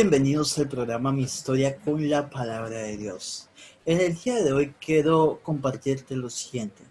Bienvenidos 0.00 0.56
al 0.60 0.68
programa 0.68 1.10
Mi 1.10 1.24
Historia 1.24 1.76
con 1.76 2.08
la 2.08 2.30
Palabra 2.30 2.82
de 2.82 2.96
Dios. 2.96 3.48
En 3.84 4.00
el 4.00 4.14
día 4.14 4.36
de 4.36 4.52
hoy 4.52 4.72
quiero 4.80 5.40
compartirte 5.42 6.14
lo 6.14 6.30
siguiente. 6.30 6.84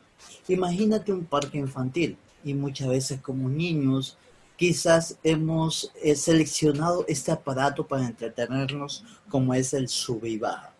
Imagínate 0.50 1.14
un 1.14 1.24
parque 1.24 1.58
infantil 1.58 2.18
y 2.44 2.54
muchas 2.54 2.90
veces 2.90 3.22
como 3.22 3.48
niños 3.48 4.18
quizás 4.58 5.18
hemos 5.24 5.90
eh, 6.04 6.18
seleccionado 6.18 7.06
este 7.08 7.32
aparato 7.32 7.88
para 7.88 8.06
entretenernos 8.06 9.06
como 9.30 9.54
es 9.54 9.74
el 9.74 9.88
sube 9.88 10.28
y 10.28 10.38
baja. 10.38 10.74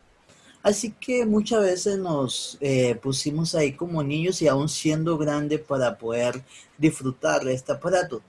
Así 0.62 0.92
que 1.00 1.26
muchas 1.26 1.62
veces 1.62 1.98
nos 1.98 2.58
eh, 2.60 2.96
pusimos 2.96 3.56
ahí 3.56 3.72
como 3.72 4.04
niños 4.04 4.42
y 4.42 4.50
aún 4.50 4.68
siendo 4.68 5.18
grande 5.18 5.60
para 5.60 5.98
poder 5.98 6.44
disfrutar 6.78 7.46
de 7.46 7.54
este 7.54 7.72
aparato. 7.72 8.22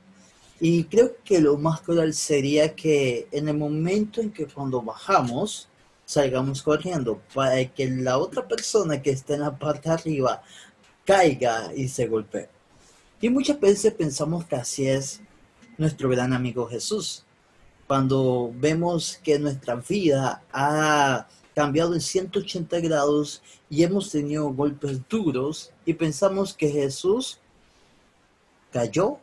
Y 0.60 0.84
creo 0.84 1.16
que 1.24 1.40
lo 1.40 1.56
más 1.56 1.80
cruel 1.82 2.12
sería 2.14 2.74
que 2.74 3.28
en 3.30 3.48
el 3.48 3.56
momento 3.56 4.20
en 4.20 4.30
que 4.30 4.46
cuando 4.46 4.82
bajamos, 4.82 5.68
salgamos 6.04 6.62
corriendo 6.62 7.20
para 7.32 7.64
que 7.72 7.88
la 7.88 8.18
otra 8.18 8.46
persona 8.48 9.00
que 9.00 9.10
está 9.10 9.34
en 9.34 9.40
la 9.40 9.56
parte 9.56 9.90
arriba 9.90 10.42
caiga 11.04 11.72
y 11.74 11.86
se 11.88 12.06
golpee. 12.06 12.48
Y 13.20 13.28
muchas 13.30 13.60
veces 13.60 13.92
pensamos 13.94 14.44
que 14.46 14.56
así 14.56 14.88
es 14.88 15.20
nuestro 15.76 16.08
gran 16.08 16.32
amigo 16.32 16.66
Jesús. 16.66 17.24
Cuando 17.86 18.52
vemos 18.54 19.18
que 19.22 19.38
nuestra 19.38 19.76
vida 19.76 20.42
ha 20.52 21.26
cambiado 21.54 21.94
en 21.94 22.00
180 22.00 22.80
grados 22.80 23.42
y 23.70 23.82
hemos 23.82 24.10
tenido 24.10 24.48
golpes 24.50 25.00
duros 25.08 25.72
y 25.84 25.94
pensamos 25.94 26.54
que 26.54 26.68
Jesús 26.68 27.38
cayó, 28.70 29.18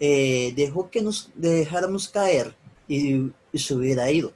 eh, 0.00 0.52
dejó 0.56 0.90
que 0.90 1.02
nos 1.02 1.30
dejáramos 1.34 2.08
caer 2.08 2.54
y, 2.86 3.32
y 3.52 3.58
se 3.58 3.74
hubiera 3.74 4.10
ido. 4.10 4.32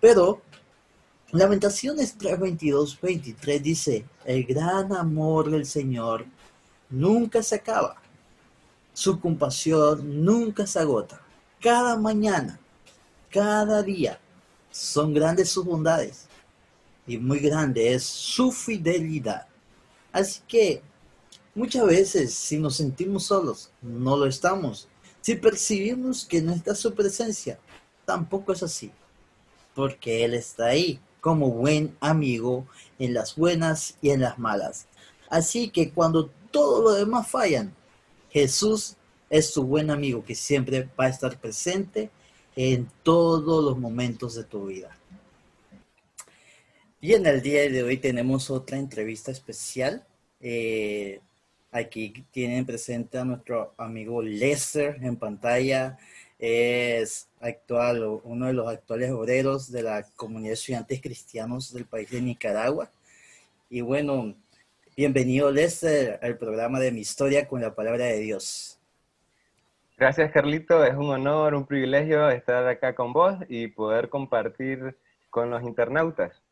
Pero 0.00 0.42
Lamentaciones 1.32 2.18
3, 2.18 2.40
22, 2.40 3.00
23 3.00 3.62
dice, 3.62 4.04
el 4.24 4.44
gran 4.44 4.92
amor 4.92 5.48
del 5.48 5.64
Señor 5.64 6.26
nunca 6.88 7.40
se 7.40 7.54
acaba. 7.54 8.02
Su 8.92 9.20
compasión 9.20 10.24
nunca 10.24 10.66
se 10.66 10.80
agota. 10.80 11.22
Cada 11.60 11.96
mañana, 11.96 12.58
cada 13.30 13.80
día, 13.84 14.18
son 14.72 15.14
grandes 15.14 15.50
sus 15.50 15.64
bondades 15.64 16.26
y 17.06 17.16
muy 17.18 17.38
grande 17.38 17.94
es 17.94 18.02
su 18.02 18.50
fidelidad. 18.50 19.46
Así 20.10 20.40
que 20.48 20.82
muchas 21.54 21.86
veces 21.86 22.34
si 22.34 22.58
nos 22.58 22.76
sentimos 22.76 23.26
solos, 23.26 23.70
no 23.82 24.16
lo 24.16 24.26
estamos. 24.26 24.88
Si 25.20 25.34
percibimos 25.34 26.24
que 26.24 26.40
no 26.40 26.52
está 26.52 26.74
su 26.74 26.94
presencia, 26.94 27.58
tampoco 28.04 28.52
es 28.52 28.62
así, 28.62 28.90
porque 29.74 30.24
Él 30.24 30.34
está 30.34 30.66
ahí 30.66 31.00
como 31.20 31.50
buen 31.50 31.96
amigo 32.00 32.66
en 32.98 33.14
las 33.14 33.36
buenas 33.36 33.96
y 34.00 34.10
en 34.10 34.20
las 34.20 34.38
malas. 34.38 34.86
Así 35.28 35.70
que 35.70 35.90
cuando 35.90 36.30
todo 36.50 36.82
lo 36.82 36.92
demás 36.92 37.28
fallan, 37.28 37.74
Jesús 38.30 38.96
es 39.28 39.52
tu 39.52 39.62
buen 39.64 39.90
amigo 39.90 40.24
que 40.24 40.34
siempre 40.34 40.88
va 40.98 41.04
a 41.04 41.10
estar 41.10 41.38
presente 41.38 42.10
en 42.56 42.90
todos 43.02 43.64
los 43.64 43.78
momentos 43.78 44.34
de 44.34 44.44
tu 44.44 44.66
vida. 44.66 44.96
Y 47.00 47.14
en 47.14 47.26
el 47.26 47.40
día 47.40 47.68
de 47.70 47.82
hoy 47.82 47.96
tenemos 47.96 48.50
otra 48.50 48.76
entrevista 48.76 49.30
especial. 49.30 50.04
Eh, 50.40 51.20
aquí 51.70 52.24
tienen 52.30 52.66
presente 52.66 53.18
a 53.18 53.24
nuestro 53.24 53.74
amigo 53.76 54.22
Lester 54.22 54.98
en 55.02 55.16
pantalla 55.16 55.98
es 56.38 57.28
actual, 57.40 58.02
uno 58.24 58.46
de 58.46 58.54
los 58.54 58.66
actuales 58.66 59.10
obreros 59.10 59.70
de 59.70 59.82
la 59.82 60.06
comunidad 60.16 60.50
de 60.50 60.54
estudiantes 60.54 61.00
cristianos 61.02 61.72
del 61.72 61.84
país 61.84 62.10
de 62.10 62.22
Nicaragua. 62.22 62.90
Y 63.68 63.82
bueno, 63.82 64.34
bienvenido 64.96 65.50
Lester 65.50 66.18
al 66.22 66.38
programa 66.38 66.80
de 66.80 66.92
Mi 66.92 67.00
Historia 67.00 67.46
con 67.46 67.60
la 67.60 67.74
Palabra 67.74 68.06
de 68.06 68.20
Dios. 68.20 68.78
Gracias 69.98 70.32
Carlito, 70.32 70.82
es 70.82 70.94
un 70.94 71.10
honor, 71.10 71.54
un 71.54 71.66
privilegio 71.66 72.30
estar 72.30 72.66
acá 72.66 72.94
con 72.94 73.12
vos 73.12 73.36
y 73.50 73.68
poder 73.68 74.08
compartir 74.08 74.96
con 75.28 75.50
los 75.50 75.62
internautas. 75.62 76.42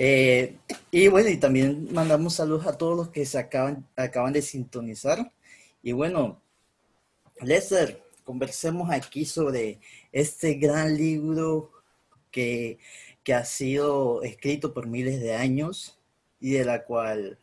Eh, 0.00 0.56
y 0.92 1.08
bueno, 1.08 1.28
y 1.28 1.38
también 1.38 1.92
mandamos 1.92 2.34
saludos 2.34 2.68
a 2.68 2.78
todos 2.78 2.96
los 2.96 3.08
que 3.10 3.26
se 3.26 3.36
acaban, 3.36 3.84
acaban 3.96 4.32
de 4.32 4.42
sintonizar. 4.42 5.32
Y 5.82 5.90
bueno, 5.90 6.40
Lester, 7.40 8.00
conversemos 8.22 8.90
aquí 8.92 9.24
sobre 9.24 9.80
este 10.12 10.54
gran 10.54 10.96
libro 10.96 11.72
que, 12.30 12.78
ha 13.34 13.44
sido 13.44 14.22
escrito 14.22 14.72
por 14.72 14.86
miles 14.86 15.20
de 15.20 15.34
años 15.34 15.98
y 16.40 16.52
de 16.52 16.64
la 16.64 16.84
cual 16.84 17.38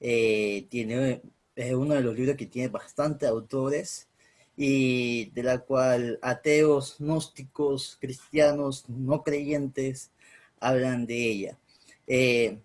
eh, 0.00 0.66
tiene, 0.68 1.22
es 1.56 1.74
uno 1.74 1.94
de 1.94 2.02
los 2.02 2.16
libros 2.16 2.36
que 2.36 2.46
tiene 2.46 2.68
bastantes 2.68 3.28
autores 3.28 4.08
y 4.56 5.30
de 5.30 5.42
la 5.44 5.60
cual 5.60 6.18
ateos, 6.22 6.96
gnósticos, 6.98 7.98
cristianos, 8.00 8.88
no 8.88 9.22
creyentes 9.22 10.10
hablan 10.60 11.06
de 11.06 11.16
ella. 11.30 11.58
Eh, 12.12 12.58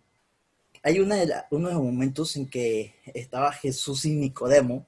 hay 0.81 0.99
una 0.99 1.17
de 1.17 1.31
uno 1.51 1.67
de 1.67 1.75
los 1.75 1.83
momentos 1.83 2.35
en 2.35 2.49
que 2.49 2.95
estaba 3.13 3.51
Jesús 3.51 4.03
y 4.05 4.15
Nicodemo, 4.15 4.87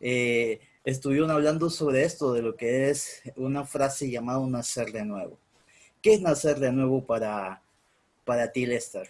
eh, 0.00 0.58
estuvieron 0.82 1.30
hablando 1.30 1.70
sobre 1.70 2.02
esto, 2.02 2.32
de 2.32 2.42
lo 2.42 2.56
que 2.56 2.90
es 2.90 3.22
una 3.36 3.64
frase 3.64 4.10
llamada 4.10 4.44
nacer 4.48 4.90
de 4.90 5.04
nuevo. 5.04 5.38
¿Qué 6.02 6.14
es 6.14 6.20
nacer 6.20 6.58
de 6.58 6.72
nuevo 6.72 7.06
para, 7.06 7.62
para 8.24 8.50
ti, 8.50 8.66
Lester? 8.66 9.08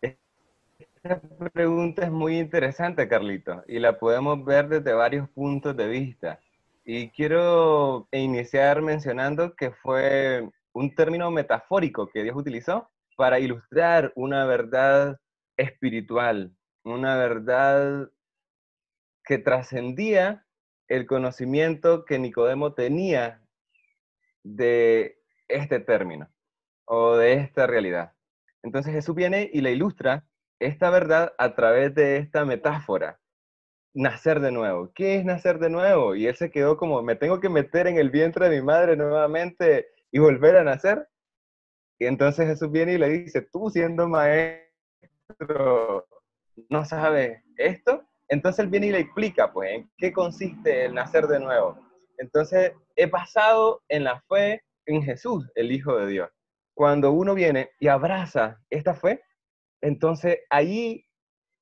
Esta 0.00 1.20
pregunta 1.52 2.04
es 2.06 2.10
muy 2.10 2.38
interesante, 2.38 3.06
Carlito, 3.06 3.62
y 3.68 3.80
la 3.80 3.98
podemos 3.98 4.42
ver 4.46 4.68
desde 4.70 4.94
varios 4.94 5.28
puntos 5.28 5.76
de 5.76 5.88
vista. 5.88 6.40
Y 6.86 7.10
quiero 7.10 8.08
iniciar 8.12 8.80
mencionando 8.80 9.54
que 9.54 9.72
fue 9.72 10.48
un 10.72 10.94
término 10.94 11.30
metafórico 11.30 12.08
que 12.08 12.22
Dios 12.22 12.36
utilizó 12.36 12.90
para 13.16 13.38
ilustrar 13.38 14.12
una 14.16 14.46
verdad 14.46 15.18
espiritual, 15.56 16.54
una 16.84 17.16
verdad 17.16 18.10
que 19.24 19.38
trascendía 19.38 20.46
el 20.88 21.06
conocimiento 21.06 22.04
que 22.04 22.18
Nicodemo 22.18 22.74
tenía 22.74 23.42
de 24.42 25.18
este 25.48 25.80
término 25.80 26.28
o 26.84 27.16
de 27.16 27.34
esta 27.34 27.66
realidad. 27.66 28.12
Entonces 28.62 28.92
Jesús 28.92 29.14
viene 29.14 29.50
y 29.52 29.60
le 29.60 29.72
ilustra 29.72 30.24
esta 30.58 30.90
verdad 30.90 31.32
a 31.38 31.54
través 31.54 31.94
de 31.94 32.18
esta 32.18 32.44
metáfora, 32.44 33.20
nacer 33.94 34.40
de 34.40 34.52
nuevo. 34.52 34.92
¿Qué 34.94 35.16
es 35.16 35.24
nacer 35.24 35.58
de 35.58 35.70
nuevo? 35.70 36.14
Y 36.14 36.26
él 36.26 36.36
se 36.36 36.50
quedó 36.50 36.76
como, 36.76 37.02
me 37.02 37.16
tengo 37.16 37.40
que 37.40 37.48
meter 37.48 37.86
en 37.86 37.98
el 37.98 38.10
vientre 38.10 38.48
de 38.48 38.60
mi 38.60 38.64
madre 38.64 38.96
nuevamente 38.96 39.88
y 40.12 40.18
volver 40.18 40.56
a 40.56 40.64
nacer. 40.64 41.08
Y 41.98 42.06
entonces 42.06 42.46
Jesús 42.46 42.70
viene 42.70 42.92
y 42.92 42.98
le 42.98 43.08
dice, 43.08 43.42
tú 43.42 43.70
siendo 43.70 44.08
maestro, 44.08 46.06
¿no 46.68 46.84
sabes 46.84 47.42
esto? 47.56 48.04
Entonces 48.28 48.64
él 48.64 48.70
viene 48.70 48.86
y 48.88 48.92
le 48.92 49.00
explica, 49.00 49.52
pues, 49.52 49.72
en 49.72 49.90
qué 49.96 50.12
consiste 50.12 50.84
el 50.84 50.94
nacer 50.94 51.26
de 51.26 51.40
nuevo. 51.40 51.78
Entonces, 52.18 52.72
he 52.96 53.06
basado 53.06 53.82
en 53.88 54.04
la 54.04 54.20
fe 54.28 54.62
en 54.86 55.02
Jesús, 55.02 55.50
el 55.54 55.72
Hijo 55.72 55.96
de 55.96 56.06
Dios. 56.06 56.30
Cuando 56.74 57.12
uno 57.12 57.34
viene 57.34 57.70
y 57.78 57.88
abraza 57.88 58.60
esta 58.70 58.94
fe, 58.94 59.22
entonces 59.80 60.38
ahí 60.50 61.04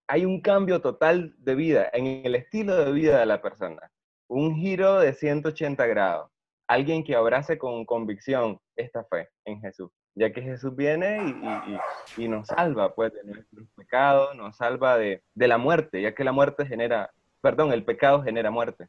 hay 0.06 0.24
un 0.24 0.40
cambio 0.40 0.80
total 0.80 1.34
de 1.38 1.54
vida, 1.54 1.88
en 1.92 2.24
el 2.24 2.34
estilo 2.34 2.76
de 2.76 2.92
vida 2.92 3.20
de 3.20 3.26
la 3.26 3.40
persona. 3.40 3.90
Un 4.28 4.56
giro 4.56 5.00
de 5.00 5.12
180 5.12 5.86
grados. 5.86 6.29
Alguien 6.70 7.02
que 7.02 7.16
abrace 7.16 7.58
con 7.58 7.84
convicción 7.84 8.60
esta 8.76 9.02
fe 9.02 9.28
en 9.44 9.60
Jesús 9.60 9.90
ya 10.14 10.32
que 10.32 10.42
Jesús 10.42 10.74
viene 10.76 11.18
y, 12.16 12.28
nos 12.28 12.48
salva 12.48 12.94
pues 12.94 13.12
de 13.12 13.24
nuestros 13.24 13.66
pecados, 13.76 14.36
nos 14.36 14.56
salva 14.56 14.98
de, 14.98 15.22
la 15.34 15.58
muerte, 15.58 16.02
ya 16.02 16.14
que 16.14 16.24
la 16.24 16.32
muerte 16.32 16.66
genera, 16.66 17.10
perdón, 17.40 17.72
el 17.72 17.84
pecado 17.84 18.22
genera 18.22 18.50
muerte. 18.50 18.88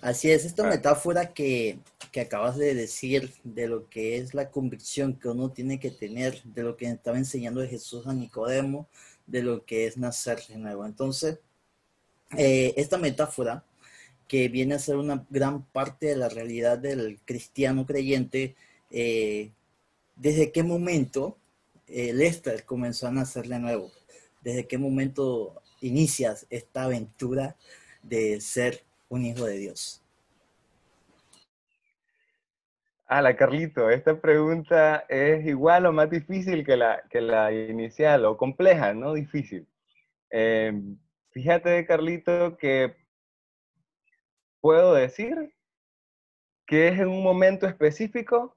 Así 0.00 0.30
es, 0.30 0.44
esta 0.44 0.64
metáfora 0.64 1.32
que, 1.32 1.78
acabas 2.20 2.56
de 2.56 2.74
decir 2.74 3.32
de 3.42 3.66
lo 3.66 3.88
que 3.88 4.18
es 4.18 4.34
la 4.34 4.50
convicción 4.50 5.18
que 5.18 5.28
uno 5.28 5.50
tiene 5.50 5.80
que 5.80 5.90
tener, 5.90 6.40
de 6.44 6.62
lo 6.62 6.76
que 6.76 6.86
estaba 6.86 7.16
enseñando 7.16 7.66
Jesús 7.66 8.06
a 8.06 8.12
Nicodemo, 8.12 8.86
de 9.26 9.42
lo 9.42 9.64
que 9.64 9.86
es 9.86 9.96
nacer 9.96 10.38
de 10.48 10.58
nuevo. 10.58 10.86
Entonces, 10.86 11.40
eh, 12.36 12.74
esta 12.76 12.98
metáfora 12.98 13.64
que 14.28 14.48
viene 14.48 14.74
a 14.74 14.78
ser 14.78 14.96
una 14.96 15.26
gran 15.30 15.64
parte 15.64 16.06
de 16.06 16.16
la 16.16 16.28
realidad 16.28 16.78
del 16.78 17.20
cristiano 17.24 17.86
creyente, 17.86 18.56
eh, 18.90 19.52
¿desde 20.16 20.52
qué 20.52 20.62
momento 20.62 21.38
eh, 21.86 22.12
Lester 22.12 22.64
comenzó 22.64 23.06
a 23.06 23.12
nacer 23.12 23.46
de 23.48 23.58
nuevo? 23.58 23.90
¿Desde 24.42 24.66
qué 24.66 24.78
momento 24.78 25.62
inicias 25.80 26.46
esta 26.50 26.84
aventura 26.84 27.56
de 28.02 28.40
ser 28.40 28.84
un 29.08 29.24
hijo 29.24 29.44
de 29.44 29.58
Dios? 29.58 30.04
la 33.08 33.36
Carlito, 33.36 33.90
esta 33.90 34.20
pregunta 34.20 35.04
es 35.08 35.46
igual 35.46 35.86
o 35.86 35.92
más 35.92 36.10
difícil 36.10 36.64
que 36.64 36.76
la, 36.76 37.02
que 37.10 37.20
la 37.20 37.52
inicial, 37.52 38.24
o 38.24 38.36
compleja, 38.36 38.92
no 38.94 39.14
difícil. 39.14 39.66
Em, 40.30 40.98
fíjate, 41.30 41.86
Carlito, 41.86 42.56
que 42.56 42.96
puedo 44.64 44.94
decir 44.94 45.54
que 46.66 46.88
es 46.88 46.98
en 46.98 47.08
un 47.08 47.22
momento 47.22 47.66
específico, 47.66 48.56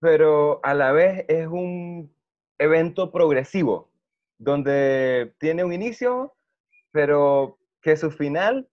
pero 0.00 0.58
a 0.64 0.74
la 0.74 0.90
vez 0.90 1.24
es 1.28 1.46
un 1.46 2.12
evento 2.58 3.12
progresivo, 3.12 3.92
donde 4.36 5.32
tiene 5.38 5.62
un 5.62 5.72
inicio, 5.72 6.36
pero 6.90 7.60
que 7.82 7.96
su 7.96 8.10
final 8.10 8.68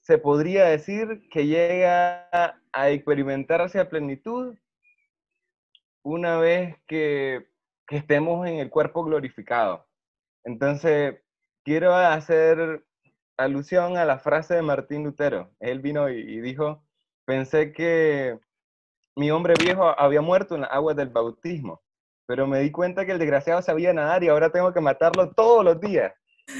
se 0.00 0.18
podría 0.18 0.64
decir 0.64 1.28
que 1.30 1.46
llega 1.46 2.28
a 2.72 2.90
experimentarse 2.90 3.78
a 3.78 3.88
plenitud 3.88 4.58
una 6.02 6.38
vez 6.38 6.76
que, 6.88 7.46
estemos 7.88 8.48
en 8.48 8.56
el 8.56 8.68
cuerpo 8.68 9.04
glorificado. 9.04 9.86
Entonces, 10.42 11.22
quiero 11.62 11.94
hacer 11.94 12.84
alusión 13.36 13.96
a 13.96 14.04
la 14.04 14.18
frase 14.18 14.54
de 14.54 14.62
Martín 14.62 15.04
Lutero. 15.04 15.50
Él 15.60 15.80
vino 15.80 16.08
y, 16.08 16.40
dijo, 16.40 16.82
pensé 17.24 17.72
que 17.72 18.38
mi 19.16 19.30
hombre 19.30 19.54
viejo 19.58 19.98
había 19.98 20.20
muerto 20.20 20.54
en 20.54 20.62
las 20.62 20.72
aguas 20.72 20.96
del 20.96 21.08
bautismo, 21.08 21.82
pero 22.26 22.46
me 22.46 22.60
di 22.60 22.70
cuenta 22.70 23.04
que 23.04 23.12
el 23.12 23.18
desgraciado 23.18 23.62
sabía 23.62 23.92
nadar 23.92 24.24
y 24.24 24.28
ahora 24.28 24.50
tengo 24.50 24.72
que 24.72 24.80
matarlo 24.80 25.30
todos 25.32 25.64
los 25.64 25.80
días. 25.80 26.12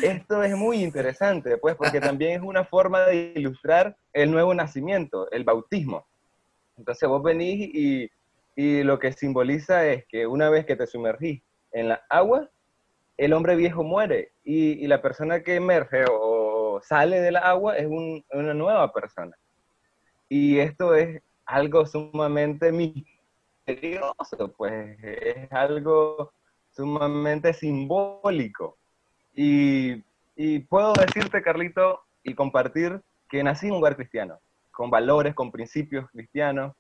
Esto 0.03 0.43
es 0.43 0.57
muy 0.57 0.83
interesante, 0.83 1.59
pues, 1.59 1.75
porque 1.77 2.01
también 2.01 2.33
es 2.33 2.43
una 2.43 2.65
forma 2.65 3.03
de 3.03 3.33
ilustrar 3.37 3.97
el 4.13 4.31
nuevo 4.31 4.55
nacimiento, 4.55 5.31
el 5.31 5.45
bautismo. 5.45 6.07
Entonces 6.77 7.09
vos 7.09 7.23
venís 7.23 7.71
y, 7.75 8.11
y 8.57 8.83
lo 8.83 8.99
que 8.99 9.13
simboliza 9.13 9.87
es 9.87 10.07
que 10.07 10.27
una 10.27 10.49
vez 10.49 10.65
que 10.65 10.77
te 10.77 10.87
sumergís 10.87 11.43
en 11.73 11.89
la 11.89 12.03
agua, 12.09 12.49
el 13.17 13.33
hombre 13.33 13.57
viejo 13.57 13.85
muere 13.85 14.33
y, 14.43 14.85
y 14.85 14.87
la 14.87 15.03
persona 15.03 15.43
que 15.43 15.57
emerge 15.57 16.05
o, 16.11 16.34
sale 16.83 17.21
de 17.21 17.33
la 17.33 17.41
agua 17.41 17.77
es 17.77 17.87
una 17.87 18.55
nueva 18.55 18.93
persona. 18.93 19.37
Y 20.29 20.59
esto 20.59 20.95
es 20.95 21.23
algo 21.47 21.87
sumamente 21.87 22.73
misterioso, 22.73 24.53
pues 24.57 24.97
es 25.03 25.53
algo 25.53 26.33
sumamente 26.75 27.53
simbólico. 27.53 28.77
Y, 29.35 30.03
puedo 30.69 30.93
decirte, 30.95 31.43
Carlito, 31.43 32.01
y 32.23 32.35
compartir 32.35 33.01
que 33.29 33.43
nací 33.43 33.67
en 33.67 33.73
un 33.73 33.79
lugar 33.79 33.97
cristiano, 33.97 34.39
con 34.71 34.91
valores, 34.91 35.35
con 35.35 35.51
principios 35.51 36.09
cristianos, 36.11 36.75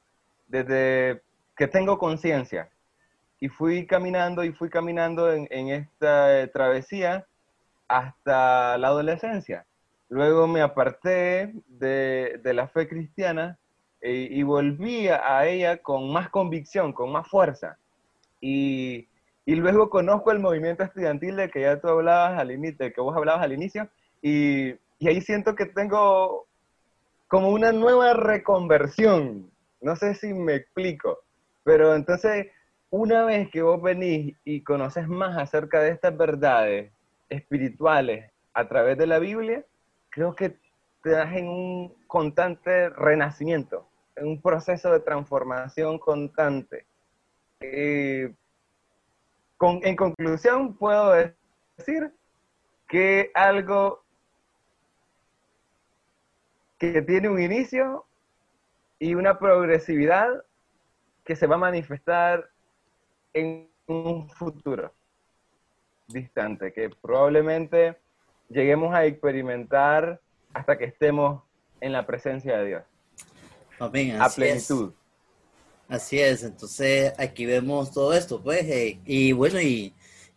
desde 0.47 1.23
que 1.56 1.69
tengo 1.69 1.99
conciencia. 1.99 2.70
Y 3.40 3.49
fui 3.49 3.87
caminando 3.87 4.44
y 4.44 4.52
fui 4.52 4.70
caminando 4.70 5.32
en, 5.32 5.69
esta 5.69 6.49
travesía 6.52 7.26
hasta 7.88 8.79
la 8.79 8.88
adolescencia. 8.88 9.67
Luego 10.14 10.46
me 10.46 10.61
aparté 10.61 11.52
de, 11.66 12.40
la 12.44 12.69
fe 12.69 12.88
cristiana 12.88 13.58
eh, 14.00 14.28
y 14.31 14.43
volví 14.43 15.08
a 15.08 15.46
ella 15.46 15.78
con 15.78 16.12
más 16.12 16.31
convicción, 16.31 16.93
con 16.93 17.11
más 17.11 17.26
fuerza. 17.28 17.78
Y 18.40 19.08
y 19.46 19.56
luego 19.56 19.90
conozco 19.90 20.31
el 20.31 20.38
movimiento 20.38 20.84
estudiantil 20.84 21.37
del 21.37 21.50
que 21.50 21.62
ya 21.62 21.78
tú 21.78 21.88
hablabas 21.88 22.38
al 22.38 22.50
inicio, 22.50 22.93
que 22.93 23.00
vos 23.00 23.14
hablabas 23.14 23.43
al 23.43 23.52
inicio, 23.52 23.88
y, 24.22 24.70
y 24.99 25.08
ahí 25.08 25.20
siento 25.20 25.55
que 25.55 25.66
tengo 25.66 26.46
como 27.28 27.50
una 27.50 27.72
nueva 27.72 28.14
reconversión. 28.14 29.50
No 29.82 29.96
sé 29.96 30.14
si 30.14 30.32
me 30.32 30.55
explico, 30.55 31.19
pero 31.62 31.94
entonces 31.94 32.46
una 32.88 33.25
vez 33.25 33.50
que 33.50 33.61
vos 33.61 33.82
venís 33.82 34.34
y 34.44 34.62
conoces 34.62 35.08
más 35.08 35.37
acerca 35.37 35.81
de 35.81 35.90
estas 35.90 36.16
verdades 36.16 36.90
espirituales 37.28 38.31
a 38.55 38.66
través 38.66 38.96
de 38.96 39.06
la 39.06 39.19
Biblia, 39.19 39.62
creo 40.14 40.32
que 40.37 40.56
das 41.02 41.34
en 41.34 41.49
un 41.49 41.94
constante 42.06 42.88
renacimiento, 42.90 43.87
en 44.14 44.28
un 44.28 44.40
proceso 44.40 44.93
de 44.93 45.00
transformación 45.00 45.99
constante. 45.99 46.87
Eh, 47.61 48.32
en 49.61 49.96
conclusión, 49.96 50.76
puedo 50.76 51.12
decir 51.76 52.14
que 52.87 53.32
algo 53.34 54.05
que 56.78 57.02
tiene 57.02 57.28
un 57.28 57.43
inicio 57.43 58.06
y 59.00 59.16
una 59.16 59.38
progresividad 59.38 60.44
que 61.25 61.34
se 61.34 61.49
va 61.49 61.56
a 61.56 61.58
manifestar 61.58 62.49
en 63.32 63.69
un 63.88 64.31
futuro 64.31 64.94
distante, 66.06 66.72
que 66.72 66.90
probablemente 67.02 67.99
lleguemos 68.54 68.94
a 68.94 69.04
experimentar 69.04 70.20
hasta 70.52 70.78
que 70.78 70.84
estemos 70.84 71.42
en 71.80 71.92
la 71.92 72.06
presencia 72.06 72.56
de 72.58 72.66
Dios. 72.66 72.82
a 73.78 73.90
plenitud. 74.30 74.92
Así 75.88 76.18
es, 76.18 76.44
entonces 76.44 77.12
aquí 77.18 77.44
vemos 77.44 77.92
todo 77.92 78.14
esto, 78.14 78.42
pues, 78.42 78.64
eh, 78.64 78.98
y 79.04 79.32
bueno, 79.32 79.60
y 79.60 79.92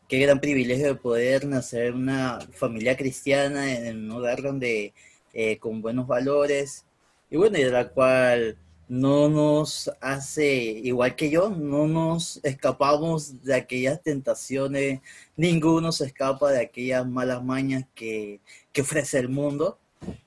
qué 0.10 0.20
gran 0.20 0.42
privilegio 0.42 0.88
de 0.88 0.96
poder 0.96 1.46
nacer 1.46 1.88
en 1.88 1.96
una 1.96 2.40
familia 2.52 2.98
cristiana, 2.98 3.74
en 3.74 4.06
un 4.06 4.12
hogar 4.12 4.42
donde, 4.42 4.94
eh, 5.34 5.58
con 5.58 5.82
buenos 5.82 6.06
valores, 6.06 6.86
y 7.30 7.38
bueno, 7.38 7.58
y 7.58 7.64
de 7.64 7.72
la 7.72 7.88
cual 7.88 8.58
no 8.88 9.30
nos 9.30 9.92
hace, 10.02 10.54
igual 10.56 11.16
que 11.16 11.30
yo, 11.30 11.50
no 11.50 11.88
nos 11.88 12.40
escapamos 12.44 13.44
de 13.44 13.56
aquellas 13.56 14.02
tentaciones, 14.02 15.02
ninguno 15.36 15.92
se 15.92 16.06
escapa 16.06 16.52
de 16.52 16.62
aquellas 16.62 17.08
malas 17.08 17.44
mañas 17.44 17.86
que, 17.94 18.40
que 18.72 18.82
ofrece 18.82 19.20
el 19.20 19.30
mundo. 19.30 19.78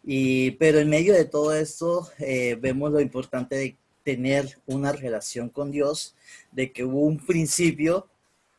Y, 0.04 0.52
pero 0.52 0.78
en 0.80 0.90
medio 0.90 1.14
de 1.14 1.24
todo 1.24 1.54
esto 1.54 2.08
eh, 2.18 2.58
vemos 2.60 2.90
lo 2.90 3.00
importante 3.00 3.56
de 3.56 3.76
tener 4.02 4.58
una 4.66 4.92
relación 4.92 5.48
con 5.48 5.70
Dios, 5.70 6.16
de 6.52 6.72
que 6.72 6.84
hubo 6.84 7.00
un 7.00 7.18
principio 7.18 8.08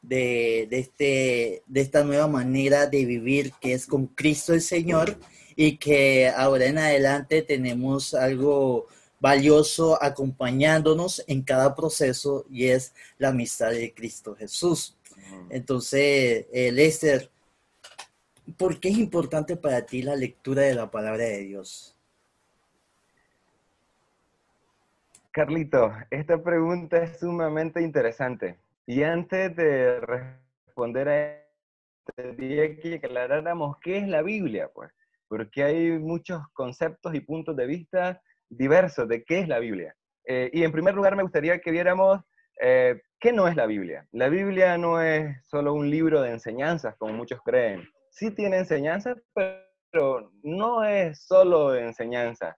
de, 0.01 0.67
este, 0.71 1.63
de 1.67 1.81
esta 1.81 2.03
nueva 2.03 2.27
manera 2.27 2.87
de 2.87 3.05
vivir 3.05 3.53
que 3.61 3.73
es 3.73 3.85
con 3.85 4.07
Cristo 4.07 4.53
el 4.53 4.61
Señor 4.61 5.17
y 5.55 5.77
que 5.77 6.29
ahora 6.29 6.65
en 6.65 6.77
adelante 6.77 7.41
tenemos 7.41 8.13
algo 8.13 8.87
valioso 9.21 10.01
acompañándonos 10.03 11.23
en 11.27 11.43
cada 11.43 11.75
proceso 11.75 12.43
y 12.49 12.67
es 12.67 12.93
la 13.19 13.29
amistad 13.29 13.69
de 13.69 13.93
Cristo 13.93 14.35
Jesús. 14.35 14.97
Entonces, 15.49 16.47
eh, 16.51 16.71
Lester, 16.71 17.29
¿por 18.57 18.79
qué 18.79 18.89
es 18.89 18.97
importante 18.97 19.55
para 19.55 19.85
ti 19.85 20.01
la 20.01 20.15
lectura 20.15 20.63
de 20.63 20.73
la 20.73 20.89
palabra 20.89 21.23
de 21.23 21.43
Dios? 21.43 21.95
Carlito, 25.29 25.93
esta 26.09 26.41
pregunta 26.41 26.97
es 27.03 27.19
sumamente 27.19 27.81
interesante. 27.81 28.57
Y 28.87 29.03
antes 29.03 29.55
de 29.55 30.01
responder 30.01 31.07
a 31.07 31.35
esto, 31.35 32.35
diría 32.37 32.75
que 32.75 32.95
aclaráramos 32.95 33.77
qué 33.77 33.99
es 33.99 34.07
la 34.07 34.23
Biblia, 34.23 34.69
pues, 34.73 34.91
porque 35.27 35.63
hay 35.63 35.91
muchos 35.91 36.41
conceptos 36.53 37.13
y 37.13 37.21
puntos 37.21 37.55
de 37.55 37.67
vista 37.67 38.21
diversos 38.51 39.07
de 39.07 39.23
qué 39.23 39.39
es 39.39 39.47
la 39.47 39.59
Biblia. 39.59 39.95
Eh, 40.25 40.49
y 40.53 40.63
en 40.63 40.71
primer 40.71 40.93
lugar 40.93 41.15
me 41.15 41.23
gustaría 41.23 41.59
que 41.59 41.71
viéramos 41.71 42.19
eh, 42.61 43.01
qué 43.19 43.33
no 43.33 43.47
es 43.47 43.55
la 43.55 43.65
Biblia. 43.65 44.07
La 44.11 44.29
Biblia 44.29 44.77
no 44.77 45.01
es 45.01 45.35
solo 45.47 45.73
un 45.73 45.89
libro 45.89 46.21
de 46.21 46.31
enseñanzas, 46.31 46.95
como 46.97 47.13
muchos 47.13 47.39
creen. 47.43 47.87
Sí 48.11 48.31
tiene 48.31 48.59
enseñanzas, 48.59 49.17
pero 49.33 50.31
no 50.43 50.83
es 50.83 51.25
solo 51.25 51.71
de 51.71 51.85
enseñanzas 51.85 52.55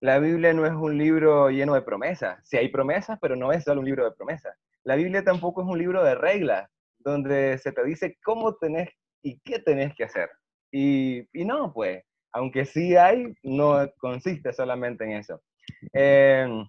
la 0.00 0.18
Biblia 0.18 0.54
no 0.54 0.64
es 0.64 0.72
un 0.72 0.96
libro 0.96 1.50
lleno 1.50 1.74
de 1.74 1.82
promesas. 1.82 2.40
Sí 2.44 2.56
hay 2.56 2.68
promesas, 2.68 3.18
pero 3.20 3.36
no 3.36 3.52
es 3.52 3.64
solo 3.64 3.80
un 3.80 3.86
libro 3.86 4.04
de 4.04 4.12
promesas. 4.12 4.56
La 4.82 4.96
Biblia 4.96 5.22
tampoco 5.22 5.60
es 5.60 5.68
un 5.68 5.78
libro 5.78 6.02
de 6.02 6.14
reglas, 6.14 6.70
donde 6.98 7.58
se 7.58 7.72
te 7.72 7.84
dice 7.84 8.16
cómo 8.24 8.54
tenés 8.56 8.88
y 9.22 9.38
qué 9.40 9.58
tenés 9.58 9.94
que 9.94 10.04
hacer. 10.04 10.30
Y, 10.72 11.28
no, 11.34 11.72
pues, 11.72 12.02
aunque 12.32 12.64
sí 12.64 12.96
hay, 12.96 13.34
no 13.42 13.90
consiste 13.98 14.52
solamente 14.52 15.04
en 15.04 15.12
eso. 15.12 15.42
Em, 15.92 16.66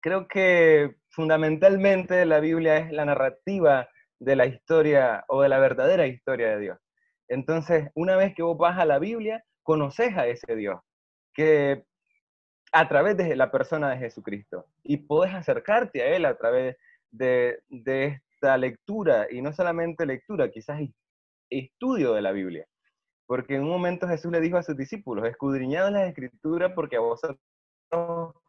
creo 0.00 0.28
que 0.28 0.96
fundamentalmente 1.10 2.24
la 2.26 2.40
Biblia 2.40 2.78
es 2.78 2.92
la 2.92 3.04
narrativa 3.04 3.88
de 4.18 4.36
la 4.36 4.46
historia 4.46 5.24
o 5.28 5.42
de 5.42 5.48
la 5.48 5.58
verdadera 5.58 6.06
historia 6.06 6.50
de 6.50 6.60
Dios. 6.60 6.78
Entonces, 7.28 7.90
una 7.94 8.16
vez 8.16 8.34
que 8.34 8.42
vos 8.42 8.58
vas 8.58 8.78
a 8.78 8.84
la 8.84 8.98
Biblia, 8.98 9.44
conoces 9.62 10.16
a 10.16 10.26
ese 10.26 10.56
Dios, 10.56 10.80
que 11.32 11.84
a 12.72 12.88
través 12.88 13.16
de 13.16 13.36
la 13.36 13.50
persona 13.50 13.90
de 13.90 13.98
Jesucristo. 13.98 14.66
Y 14.82 14.98
puedes 14.98 15.32
acercarte 15.32 16.02
a 16.02 16.16
Él 16.16 16.24
a 16.24 16.36
través 16.36 16.76
de, 17.10 17.62
esta 17.70 18.56
lectura, 18.58 19.28
y 19.30 19.40
no 19.40 19.52
solamente 19.52 20.04
lectura, 20.04 20.50
quizás 20.50 20.80
estudio 21.48 22.14
de 22.14 22.22
la 22.22 22.32
Biblia. 22.32 22.66
Porque 23.26 23.56
en 23.56 23.62
un 23.62 23.70
momento 23.70 24.08
Jesús 24.08 24.30
le 24.30 24.40
dijo 24.40 24.56
a 24.56 24.62
sus 24.62 24.76
discípulos, 24.76 25.26
escudriñad 25.26 25.90
las 25.90 26.08
escrituras 26.08 26.72
porque 26.74 26.96
a 26.96 27.00
vosotros 27.00 27.38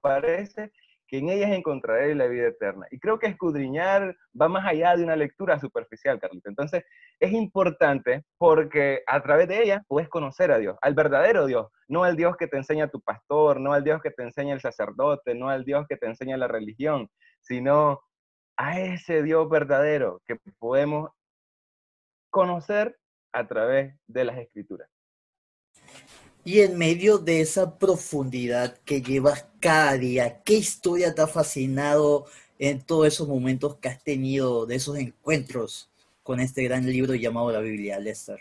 parece 0.02 0.72
que 1.08 1.20
en 1.20 1.30
ellas 1.30 1.52
encontraré 1.52 2.16
la 2.16 2.28
vida 2.28 2.48
eterna. 2.48 2.88
Y 2.92 3.00
creo 3.00 3.20
que 3.20 3.28
escudriñar 3.28 4.16
va 4.40 4.48
más 4.48 4.66
allá 4.66 4.96
de 4.96 5.04
una 5.04 5.16
lectura 5.16 5.60
superficial, 5.60 6.20
Carlito. 6.20 6.50
Entonces, 6.50 6.84
es 7.20 7.32
importante 7.32 8.24
porque 8.38 9.04
a 9.08 9.22
través 9.22 9.48
de 9.48 9.62
ella 9.62 9.84
puedes 9.88 10.10
conocer 10.10 10.52
a 10.52 10.58
Dios, 10.58 10.78
al 10.82 10.96
verdadero 10.96 11.46
Dios, 11.46 11.68
no 11.88 12.04
al 12.04 12.16
Dios 12.16 12.36
que 12.38 12.48
te 12.48 12.58
enseña 12.58 12.90
tu 12.90 13.02
pastor, 13.02 13.60
no 13.60 13.74
al 13.74 13.84
Dios 13.84 14.02
que 14.02 14.12
te 14.12 14.24
enseña 14.24 14.54
el 14.54 14.62
sacerdote, 14.62 15.36
no 15.36 15.50
al 15.50 15.64
Dios 15.64 15.86
que 15.88 15.98
te 15.98 16.08
enseña 16.08 16.38
la 16.38 16.48
religión, 16.48 17.08
sino 17.42 18.02
a 18.58 18.80
ese 18.80 19.22
Dios 19.22 19.48
verdadero 19.50 20.22
que 20.26 20.38
podemos 20.58 21.12
conocer 22.32 22.98
a 23.36 23.46
través 23.46 23.94
de 24.08 24.24
las 24.24 24.38
escrituras. 24.38 24.90
Y 26.46 26.62
en 26.62 26.78
medio 26.78 27.18
de 27.18 27.42
esa 27.42 27.78
profundidad 27.78 28.78
que 28.86 29.02
llevas 29.02 29.46
cada 29.60 29.94
día, 29.98 30.42
¿qué 30.44 30.54
historia 30.54 31.14
te 31.14 31.22
ha 31.22 31.28
fascinado 31.28 32.28
en 32.60 32.82
todos 32.82 33.08
esos 33.08 33.28
momentos 33.28 33.76
que 33.76 33.90
has 33.90 34.02
tenido, 34.02 34.66
de 34.66 34.76
esos 34.76 34.98
encuentros 34.98 35.92
con 36.24 36.40
este 36.40 36.64
gran 36.64 36.86
libro 36.86 37.14
llamado 37.14 37.52
la 37.52 37.60
Biblia, 37.60 38.00
Lester? 38.00 38.40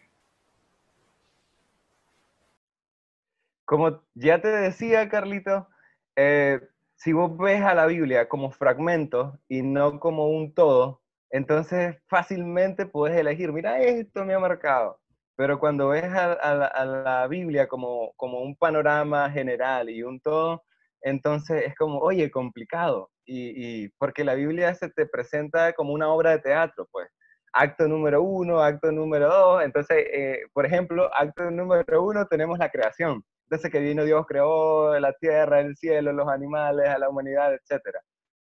Como 3.65 4.01
ya 4.15 4.41
te 4.41 4.49
decía, 4.49 5.09
Carlito, 5.09 5.67
eh, 6.15 6.61
si 6.95 7.13
vos 7.13 7.37
ves 7.37 7.63
a 7.63 7.75
la 7.75 7.87
Biblia 7.87 8.29
como 8.29 8.53
fragmentos 8.53 9.35
y 9.49 9.63
no 9.63 9.99
como 9.99 10.29
un 10.29 10.53
todo, 10.53 11.01
entonces 11.35 11.97
fácilmente 12.09 12.87
puedes 12.87 13.19
elegir, 13.19 13.53
mira, 13.53 13.81
esto 13.81 14.25
me 14.25 14.35
ha 14.35 14.39
marcado, 14.39 15.01
pero 15.37 15.59
cuando 15.59 15.89
ves 15.89 16.05
a, 16.05 16.85
la, 16.85 17.27
Biblia 17.27 17.67
como, 17.67 18.15
un 18.19 18.57
panorama 18.57 19.29
general 19.31 19.91
y 19.91 20.05
un 20.05 20.21
todo, 20.21 20.63
entonces 21.03 21.65
es 21.67 21.75
como, 21.75 21.99
oye, 21.99 22.31
complicado. 22.31 23.11
Y, 23.27 23.89
porque 23.99 24.23
la 24.23 24.35
Biblia 24.35 24.75
se 24.75 24.91
te 24.91 25.07
presenta 25.07 25.73
como 25.73 25.93
una 25.93 26.09
obra 26.09 26.31
de 26.31 26.39
teatro, 26.39 26.87
pues. 26.93 27.09
Acto 27.53 27.89
número 27.89 28.23
uno, 28.23 28.61
acto 28.61 28.93
número 28.93 29.29
dos. 29.29 29.65
Entonces, 29.65 30.05
eh, 30.13 30.41
por 30.53 30.67
ejemplo, 30.67 31.11
acto 31.15 31.51
número 31.51 32.05
uno 32.05 32.27
tenemos 32.27 32.59
la 32.59 32.71
creación. 32.71 33.25
Entonces 33.45 33.71
que 33.73 33.81
vino 33.81 34.05
Dios, 34.05 34.25
creó 34.27 34.99
la 35.01 35.13
tierra, 35.15 35.61
el 35.61 35.77
cielo, 35.77 36.13
los 36.13 36.29
animales, 36.29 36.89
a 36.89 36.99
la 36.99 37.09
humanidad, 37.09 37.55
etc. 37.55 37.81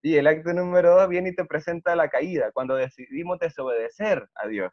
Y 0.03 0.17
el 0.17 0.27
acto 0.27 0.53
número 0.53 0.95
dos 0.95 1.07
viene 1.07 1.29
y 1.29 1.35
te 1.35 1.45
presenta 1.45 1.95
la 1.95 2.09
caída, 2.09 2.51
cuando 2.51 2.75
decidimos 2.75 3.39
desobedecer 3.39 4.27
a 4.35 4.47
Dios. 4.47 4.71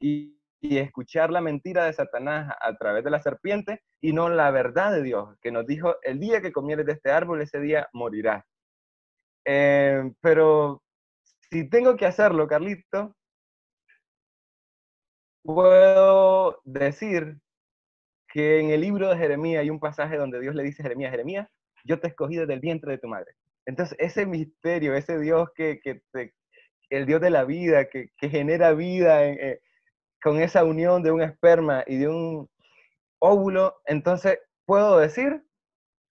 Y, 0.00 0.38
y 0.60 0.78
escuchar 0.78 1.30
la 1.30 1.40
mentira 1.40 1.84
de 1.84 1.92
Satanás 1.92 2.52
a 2.60 2.74
través 2.76 3.04
de 3.04 3.10
la 3.10 3.22
serpiente 3.22 3.82
y 4.00 4.12
no 4.12 4.28
la 4.28 4.50
verdad 4.50 4.92
de 4.92 5.02
Dios, 5.02 5.36
que 5.40 5.52
nos 5.52 5.66
dijo, 5.66 5.94
el 6.02 6.18
día 6.18 6.40
que 6.40 6.52
comieres 6.52 6.84
de 6.84 6.92
este 6.92 7.12
árbol, 7.12 7.42
ese 7.42 7.60
día 7.60 7.88
morirás. 7.92 8.44
Eh, 9.44 10.10
pero 10.20 10.82
si 11.50 11.68
tengo 11.68 11.96
que 11.96 12.06
hacerlo, 12.06 12.48
Carlito, 12.48 13.14
puedo 15.44 16.60
decir 16.64 17.38
que 18.28 18.60
en 18.60 18.70
el 18.70 18.80
libro 18.80 19.08
de 19.08 19.16
Jeremías 19.16 19.62
hay 19.62 19.70
un 19.70 19.80
pasaje 19.80 20.16
donde 20.16 20.40
Dios 20.40 20.54
le 20.56 20.64
dice 20.64 20.82
a 20.82 20.84
Jeremías, 20.84 21.12
Jeremías, 21.12 21.48
yo 21.84 22.00
te 22.00 22.08
escogí 22.08 22.36
desde 22.36 22.54
el 22.54 22.60
vientre 22.60 22.92
de 22.92 22.98
tu 22.98 23.06
madre. 23.06 23.32
Entonces, 23.66 23.96
ese 24.00 24.26
misterio, 24.26 24.94
ese 24.94 25.18
Dios 25.18 25.50
que, 25.54 25.80
el 26.88 27.06
Dios 27.06 27.20
de 27.20 27.30
la 27.30 27.44
vida, 27.44 27.86
que, 27.88 28.10
genera 28.20 28.72
vida 28.72 29.26
eh, 29.26 29.60
con 30.22 30.40
esa 30.40 30.64
unión 30.64 31.02
de 31.02 31.10
un 31.10 31.20
esperma 31.20 31.84
y 31.86 31.98
de 31.98 32.08
un 32.08 32.48
óvulo, 33.18 33.76
entonces 33.84 34.38
puedo 34.64 34.98
decir 34.98 35.44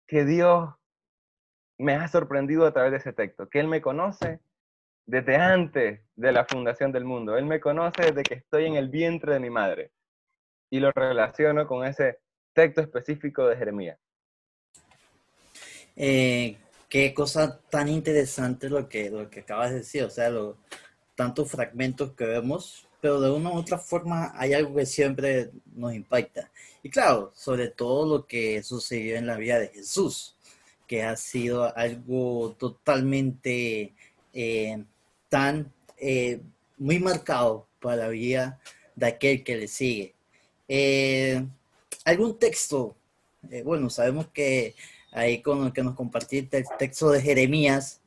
que 0.06 0.24
Dios 0.24 0.70
me 1.78 1.94
ha 1.94 2.08
sorprendido 2.08 2.66
a 2.66 2.72
través 2.72 2.92
de 2.92 2.98
ese 2.98 3.12
texto, 3.12 3.48
que 3.48 3.60
Él 3.60 3.68
me 3.68 3.80
conoce 3.80 4.40
desde 5.06 5.36
antes 5.36 6.00
de 6.16 6.32
la 6.32 6.44
fundación 6.44 6.92
del 6.92 7.04
mundo. 7.04 7.36
Él 7.36 7.46
me 7.46 7.60
conoce 7.60 8.02
desde 8.02 8.22
que 8.22 8.34
estoy 8.34 8.66
en 8.66 8.74
el 8.74 8.88
vientre 8.88 9.32
de 9.34 9.40
mi 9.40 9.50
madre. 9.50 9.90
Y 10.70 10.80
lo 10.80 10.90
relaciono 10.92 11.66
con 11.66 11.84
ese 11.84 12.18
texto 12.52 12.80
específico 12.80 13.46
de 13.46 13.56
Jeremías. 13.56 13.98
Eh, 15.96 16.56
qué 16.94 17.12
cosa 17.12 17.58
tan 17.70 17.88
interesante 17.88 18.70
lo 18.70 18.88
que, 18.88 19.10
lo 19.10 19.28
que 19.28 19.40
acabas 19.40 19.70
de 19.70 19.78
decir, 19.78 20.04
o 20.04 20.10
sea, 20.10 20.30
los 20.30 20.54
tantos 21.16 21.50
fragmentos 21.50 22.12
que 22.12 22.24
vemos 22.24 22.86
pero 23.00 23.20
de 23.20 23.32
una 23.32 23.50
u 23.50 23.56
otra 23.56 23.78
forma 23.78 24.32
hay 24.36 24.54
algo 24.54 24.76
que 24.76 24.86
siempre 24.86 25.50
nos 25.74 25.92
impacta. 25.92 26.52
Y 26.84 26.90
claro, 26.90 27.32
sobre 27.34 27.66
todo 27.66 28.06
lo 28.06 28.26
que 28.28 28.62
sucedió 28.62 29.16
en 29.16 29.26
la 29.26 29.36
vida 29.36 29.58
de 29.58 29.70
Jesús, 29.70 30.36
que 30.86 31.02
ha 31.02 31.16
sido 31.16 31.76
algo 31.76 32.54
totalmente 32.58 33.92
eh, 34.32 34.84
tan 35.28 35.72
eh, 35.98 36.40
muy 36.78 37.00
marcado 37.00 37.66
para 37.80 37.96
la 37.96 38.08
vida 38.08 38.60
de 38.94 39.06
aquel 39.06 39.42
que 39.42 39.56
le 39.56 39.66
sigue. 39.66 40.14
Eh, 40.68 41.44
¿Algún 42.04 42.38
texto? 42.38 42.94
bueno, 43.64 43.90
sabemos 43.90 44.28
que 44.28 44.74
ahí 45.14 45.40
con 45.40 45.64
el 45.64 45.72
que 45.72 45.82
nos 45.82 45.94
compartiste 45.94 46.58
el 46.58 46.64
texto 46.76 47.10
de 47.10 47.22
Jeremías, 47.22 48.02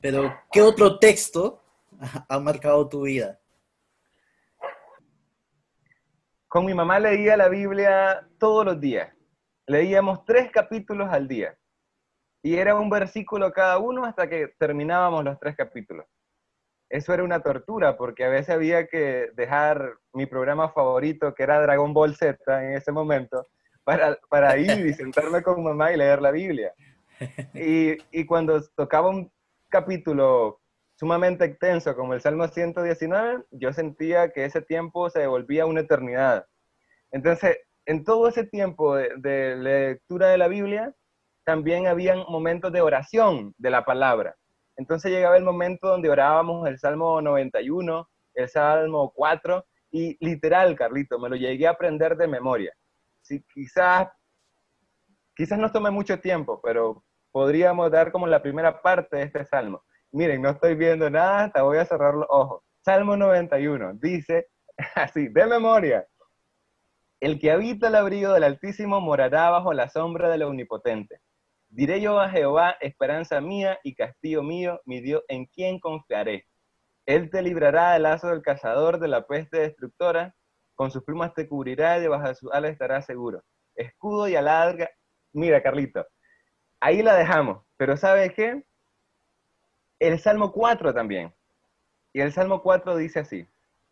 pero 0.00 0.34
¿qué 0.50 0.62
otro 0.62 0.98
texto 0.98 1.62
ha 2.28 2.40
marcado 2.40 2.88
tu 2.88 3.02
vida? 3.02 3.38
Con 6.48 6.64
mi 6.64 6.72
mamá 6.72 6.98
leía 6.98 7.36
la 7.36 7.48
Biblia 7.48 8.26
todos 8.38 8.64
los 8.64 8.80
días. 8.80 9.12
Leíamos 9.66 10.24
tres 10.24 10.50
capítulos 10.50 11.08
al 11.10 11.28
día. 11.28 11.56
Y 12.42 12.56
era 12.56 12.76
un 12.76 12.88
versículo 12.88 13.52
cada 13.52 13.78
uno 13.78 14.04
hasta 14.04 14.28
que 14.28 14.48
terminábamos 14.58 15.24
los 15.24 15.38
tres 15.38 15.56
capítulos. 15.56 16.06
Eso 16.88 17.12
era 17.12 17.24
una 17.24 17.40
tortura 17.40 17.96
porque 17.96 18.24
a 18.24 18.28
veces 18.28 18.54
había 18.54 18.86
que 18.86 19.30
dejar 19.34 19.96
mi 20.12 20.24
programa 20.24 20.70
favorito, 20.70 21.34
que 21.34 21.42
era 21.42 21.60
Dragon 21.60 21.92
Ball 21.92 22.14
Z 22.14 22.38
en 22.62 22.76
ese 22.76 22.92
momento, 22.92 23.48
para, 23.86 24.18
para 24.28 24.58
ir 24.58 24.84
y 24.84 24.92
sentarme 24.94 25.42
con 25.42 25.62
mamá 25.62 25.92
y 25.92 25.96
leer 25.96 26.20
la 26.20 26.32
Biblia. 26.32 26.74
Y, 27.54 27.96
y 28.10 28.26
cuando 28.26 28.60
tocaba 28.74 29.08
un 29.08 29.32
capítulo 29.68 30.60
sumamente 30.96 31.44
extenso 31.44 31.94
como 31.94 32.12
el 32.12 32.20
Salmo 32.20 32.48
119, 32.48 33.44
yo 33.52 33.72
sentía 33.72 34.32
que 34.32 34.44
ese 34.44 34.60
tiempo 34.60 35.08
se 35.08 35.20
devolvía 35.20 35.66
una 35.66 35.82
eternidad. 35.82 36.46
Entonces, 37.12 37.58
en 37.86 38.02
todo 38.02 38.26
ese 38.26 38.42
tiempo 38.44 38.96
de, 38.96 39.56
lectura 39.56 40.30
de 40.30 40.38
la 40.38 40.48
Biblia, 40.48 40.92
también 41.44 41.86
habían 41.86 42.24
momentos 42.28 42.72
de 42.72 42.80
oración 42.80 43.54
de 43.56 43.70
la 43.70 43.84
palabra. 43.84 44.34
Entonces 44.76 45.12
llegaba 45.12 45.36
el 45.36 45.44
momento 45.44 45.86
donde 45.86 46.10
orábamos 46.10 46.66
el 46.68 46.78
Salmo 46.80 47.22
91, 47.22 48.08
el 48.34 48.48
Salmo 48.48 49.12
4, 49.14 49.64
y 49.92 50.16
literal, 50.18 50.74
Carlito, 50.74 51.20
me 51.20 51.28
lo 51.28 51.36
llegué 51.36 51.68
a 51.68 51.70
aprender 51.70 52.16
de 52.16 52.26
memoria. 52.26 52.74
Sí, 53.26 53.44
quizás, 53.52 54.08
quizás 55.34 55.58
nos 55.58 55.72
tome 55.72 55.90
mucho 55.90 56.20
tiempo, 56.20 56.60
pero 56.62 57.04
podríamos 57.32 57.90
dar 57.90 58.12
como 58.12 58.28
la 58.28 58.40
primera 58.40 58.80
parte 58.80 59.16
de 59.16 59.24
este 59.24 59.44
salmo. 59.44 59.82
Miren, 60.12 60.40
no 60.40 60.50
estoy 60.50 60.76
viendo 60.76 61.10
nada, 61.10 61.44
hasta 61.44 61.62
voy 61.62 61.78
a 61.78 61.84
cerrar 61.84 62.14
los 62.14 62.26
ojos. 62.28 62.62
Salmo 62.84 63.16
91 63.16 63.94
dice 63.94 64.46
así, 64.94 65.26
de 65.26 65.46
memoria. 65.46 66.06
El 67.18 67.40
que 67.40 67.50
habita 67.50 67.88
el 67.88 67.96
abrigo 67.96 68.32
del 68.32 68.44
Altísimo 68.44 69.00
morará 69.00 69.50
bajo 69.50 69.72
la 69.72 69.88
sombra 69.88 70.28
del 70.28 70.44
Omnipotente. 70.44 71.18
Diré 71.68 72.00
yo 72.00 72.20
a 72.20 72.28
Jehová, 72.28 72.76
esperanza 72.80 73.40
mía 73.40 73.80
y 73.82 73.96
castillo 73.96 74.44
mío, 74.44 74.80
mi 74.84 75.00
Dios, 75.00 75.24
en 75.26 75.46
quien 75.46 75.80
confiaré. 75.80 76.46
Él 77.06 77.28
te 77.30 77.42
librará 77.42 77.94
del 77.94 78.04
lazo 78.04 78.28
del 78.28 78.42
cazador, 78.42 79.00
de 79.00 79.08
la 79.08 79.26
peste 79.26 79.58
destructora, 79.58 80.36
con 80.76 80.90
sus 80.90 81.02
plumas 81.02 81.34
te 81.34 81.48
cubrirá 81.48 81.98
y 81.98 82.02
debajo 82.02 82.28
de 82.28 82.34
sus 82.34 82.52
alas 82.52 82.70
estarás 82.70 83.06
seguro. 83.06 83.42
Escudo 83.74 84.28
y 84.28 84.36
alarga. 84.36 84.88
Mira, 85.32 85.62
Carlito, 85.62 86.06
ahí 86.80 87.02
la 87.02 87.16
dejamos, 87.16 87.64
pero 87.76 87.96
¿sabes 87.96 88.32
qué? 88.34 88.62
El 89.98 90.18
Salmo 90.18 90.52
4 90.52 90.94
también. 90.94 91.34
Y 92.12 92.20
el 92.20 92.32
Salmo 92.32 92.62
4 92.62 92.96
dice 92.96 93.20
así, 93.20 93.46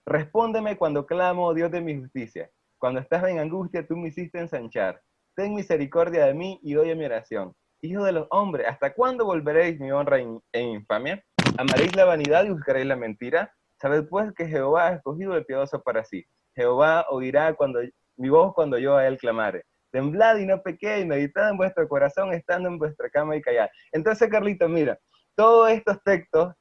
respóndeme 0.06 0.76
cuando 0.76 1.06
clamo, 1.06 1.46
oh 1.46 1.54
Dios 1.54 1.70
de 1.70 1.80
mi 1.80 1.98
justicia. 1.98 2.50
Cuando 2.78 3.00
estás 3.00 3.24
en 3.24 3.38
angustia, 3.38 3.86
tú 3.86 3.96
me 3.96 4.08
hiciste 4.08 4.38
ensanchar. 4.38 5.00
Ten 5.34 5.54
misericordia 5.54 6.26
de 6.26 6.34
mí 6.34 6.60
y 6.62 6.76
oye 6.76 6.94
mi 6.94 7.06
oración. 7.06 7.54
Hijo 7.80 8.04
de 8.04 8.12
los 8.12 8.26
hombres, 8.30 8.66
¿hasta 8.68 8.94
cuándo 8.94 9.24
volveréis 9.24 9.80
mi 9.80 9.90
honra 9.90 10.18
e 10.52 10.60
infamia? 10.60 11.22
¿Amaréis 11.58 11.94
la 11.96 12.04
vanidad 12.04 12.44
y 12.44 12.50
buscaréis 12.50 12.86
la 12.86 12.96
mentira? 12.96 13.52
Sabed 13.80 14.06
pues 14.08 14.32
que 14.34 14.46
Jehová 14.46 14.88
ha 14.88 14.92
escogido 14.94 15.36
el 15.36 15.44
piadoso 15.44 15.82
para 15.82 16.04
sí. 16.04 16.24
Jehová 16.54 17.06
oirá 17.10 17.54
cuando, 17.54 17.80
mi 18.16 18.28
voz 18.28 18.54
cuando 18.54 18.78
yo 18.78 18.96
a 18.96 19.06
él 19.06 19.18
clamare. 19.18 19.64
Temblad 19.90 20.38
y 20.38 20.46
no 20.46 20.60
pequéis, 20.62 21.06
meditad 21.06 21.50
en 21.50 21.56
vuestro 21.56 21.88
corazón 21.88 22.32
estando 22.32 22.68
en 22.68 22.78
vuestra 22.78 23.08
cama 23.10 23.36
y 23.36 23.42
callad. 23.42 23.68
Entonces, 23.92 24.28
Carlito, 24.28 24.68
mira, 24.68 24.98
todos 25.36 25.70
estos 25.70 26.02
textos 26.02 26.52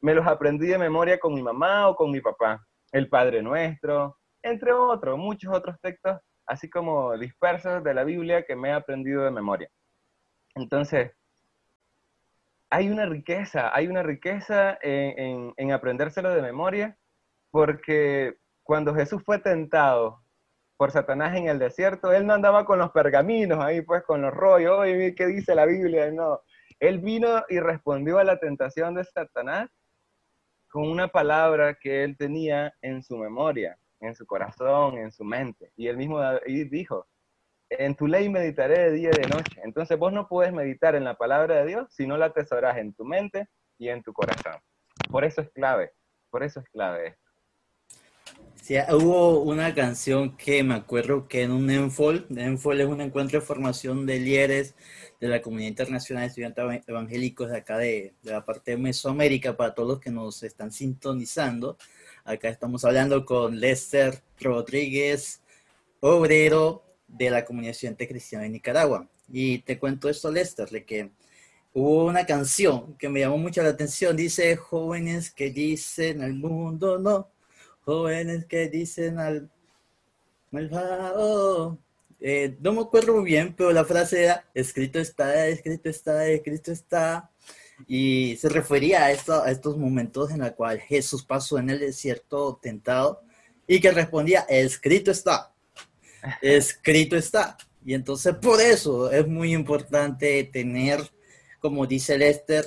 me 0.00 0.14
los 0.14 0.26
aprendí 0.26 0.66
de 0.66 0.78
memoria 0.78 1.18
con 1.18 1.34
mi 1.34 1.42
mamá 1.42 1.88
o 1.88 1.94
con 1.94 2.10
mi 2.10 2.20
papá. 2.20 2.60
El 2.90 3.08
Padre 3.08 3.42
Nuestro, 3.42 4.18
entre 4.42 4.72
otros, 4.72 5.16
muchos 5.16 5.54
otros 5.54 5.76
textos, 5.80 6.18
así 6.46 6.68
como 6.68 7.16
dispersos 7.16 7.82
de 7.84 7.94
la 7.94 8.04
Biblia 8.04 8.44
que 8.44 8.56
me 8.56 8.70
he 8.70 8.72
aprendido 8.72 9.24
de 9.24 9.30
memoria. 9.30 9.68
Entonces, 10.54 11.12
hay 12.68 12.88
una 12.90 13.06
riqueza, 13.06 13.74
hay 13.74 13.86
una 13.86 14.02
riqueza 14.02 14.78
en, 14.82 15.52
en, 15.56 15.72
aprendérselo 15.72 16.30
de 16.34 16.42
memoria, 16.42 16.96
porque 17.50 18.38
cuando 18.62 18.94
Jesús 18.94 19.22
fue 19.24 19.38
tentado 19.38 20.22
por 20.76 20.90
Satanás 20.90 21.36
en 21.36 21.48
el 21.48 21.58
desierto, 21.58 22.12
él 22.12 22.26
no 22.26 22.34
andaba 22.34 22.64
con 22.64 22.78
los 22.78 22.90
pergaminos 22.90 23.58
ahí, 23.64 23.82
pues 23.82 24.02
con 24.02 24.22
los 24.22 24.32
rollos, 24.32 24.78
oye, 24.78 25.14
¿qué 25.14 25.26
dice 25.26 25.54
la 25.54 25.66
Biblia? 25.66 26.10
No, 26.10 26.40
él 26.80 26.98
vino 26.98 27.44
y 27.48 27.60
respondió 27.60 28.18
a 28.18 28.24
la 28.24 28.38
tentación 28.38 28.94
de 28.94 29.04
Satanás 29.04 29.70
con 30.68 30.88
una 30.88 31.08
palabra 31.08 31.74
que 31.74 32.02
él 32.02 32.16
tenía 32.16 32.74
en 32.82 33.02
su 33.02 33.16
memoria, 33.16 33.78
en 34.00 34.14
su 34.14 34.26
corazón, 34.26 34.98
en 34.98 35.12
su 35.12 35.22
mente. 35.22 35.70
Y 35.76 35.86
él 35.86 35.96
mismo 35.96 36.20
dijo, 36.46 37.06
en 37.78 37.94
tu 37.94 38.06
ley 38.06 38.28
meditaré 38.28 38.78
de 38.78 38.92
día 38.92 39.10
y 39.12 39.20
de 39.20 39.28
noche. 39.28 39.60
Entonces 39.62 39.98
vos 39.98 40.12
no 40.12 40.28
puedes 40.28 40.52
meditar 40.52 40.94
en 40.94 41.04
la 41.04 41.14
palabra 41.14 41.56
de 41.56 41.66
Dios 41.66 41.92
si 41.92 42.06
no 42.06 42.16
la 42.16 42.26
atesoras 42.26 42.76
en 42.78 42.94
tu 42.94 43.04
mente 43.04 43.48
y 43.78 43.88
en 43.88 44.02
tu 44.02 44.12
corazón. 44.12 44.60
Por 45.10 45.24
eso 45.24 45.40
es 45.40 45.50
clave, 45.50 45.92
por 46.30 46.42
eso 46.42 46.60
es 46.60 46.68
clave. 46.70 47.16
Sí, 48.62 48.76
hubo 48.92 49.40
una 49.40 49.74
canción 49.74 50.36
que 50.36 50.62
me 50.62 50.74
acuerdo 50.74 51.26
que 51.26 51.42
en 51.42 51.50
un 51.50 51.68
ENFOL, 51.68 52.28
ENFOL 52.30 52.80
es 52.80 52.86
un 52.86 53.00
encuentro 53.00 53.40
de 53.40 53.44
formación 53.44 54.06
de 54.06 54.20
líderes 54.20 54.76
de 55.20 55.26
la 55.26 55.42
Comunidad 55.42 55.70
Internacional 55.70 56.22
de 56.22 56.28
Estudiantes 56.28 56.88
Evangélicos 56.88 57.50
de 57.50 57.56
acá 57.56 57.76
de, 57.76 58.14
de 58.22 58.30
la 58.30 58.44
parte 58.44 58.70
de 58.70 58.76
Mesoamérica, 58.76 59.56
para 59.56 59.74
todos 59.74 59.88
los 59.88 60.00
que 60.00 60.12
nos 60.12 60.44
están 60.44 60.70
sintonizando. 60.70 61.76
Acá 62.24 62.48
estamos 62.50 62.84
hablando 62.84 63.26
con 63.26 63.58
Lester 63.58 64.22
Rodríguez, 64.38 65.42
obrero 65.98 66.84
de 67.08 67.30
la 67.30 67.44
comunidad 67.44 67.72
estudiante 67.72 68.06
cristiana 68.06 68.44
de 68.44 68.50
Nicaragua. 68.50 69.08
Y 69.28 69.58
te 69.62 69.76
cuento 69.76 70.08
esto, 70.08 70.30
Lester, 70.30 70.70
de 70.70 70.84
que 70.84 71.10
hubo 71.72 72.04
una 72.04 72.26
canción 72.26 72.96
que 72.96 73.08
me 73.08 73.18
llamó 73.18 73.38
mucho 73.38 73.60
la 73.60 73.70
atención. 73.70 74.16
Dice, 74.16 74.54
jóvenes 74.54 75.32
que 75.32 75.50
dicen 75.50 76.22
al 76.22 76.34
mundo 76.34 77.00
no, 77.00 77.32
jóvenes 77.84 78.46
que 78.46 78.68
dicen 78.68 79.18
al 79.18 79.50
malvado. 80.50 81.78
Eh, 82.20 82.56
no 82.60 82.72
me 82.72 82.82
acuerdo 82.82 83.14
muy 83.14 83.24
bien, 83.24 83.54
pero 83.56 83.72
la 83.72 83.84
frase 83.84 84.24
era, 84.24 84.44
escrito 84.54 84.98
está, 84.98 85.46
escrito 85.48 85.88
está, 85.88 86.26
escrito 86.28 86.72
está. 86.72 87.30
Y 87.86 88.36
se 88.36 88.48
refería 88.48 89.04
a, 89.04 89.12
esto, 89.12 89.42
a 89.42 89.50
estos 89.50 89.76
momentos 89.76 90.30
en 90.30 90.40
los 90.40 90.52
cuales 90.52 90.84
Jesús 90.84 91.24
pasó 91.24 91.58
en 91.58 91.70
el 91.70 91.80
desierto 91.80 92.58
tentado 92.62 93.22
y 93.66 93.80
que 93.80 93.90
respondía, 93.90 94.40
escrito 94.48 95.10
está 95.10 95.52
escrito 96.40 97.16
está. 97.16 97.56
Y 97.84 97.94
entonces 97.94 98.34
por 98.36 98.60
eso 98.60 99.10
es 99.10 99.26
muy 99.26 99.52
importante 99.52 100.44
tener, 100.44 101.00
como 101.60 101.86
dice 101.86 102.16
Lester, 102.16 102.64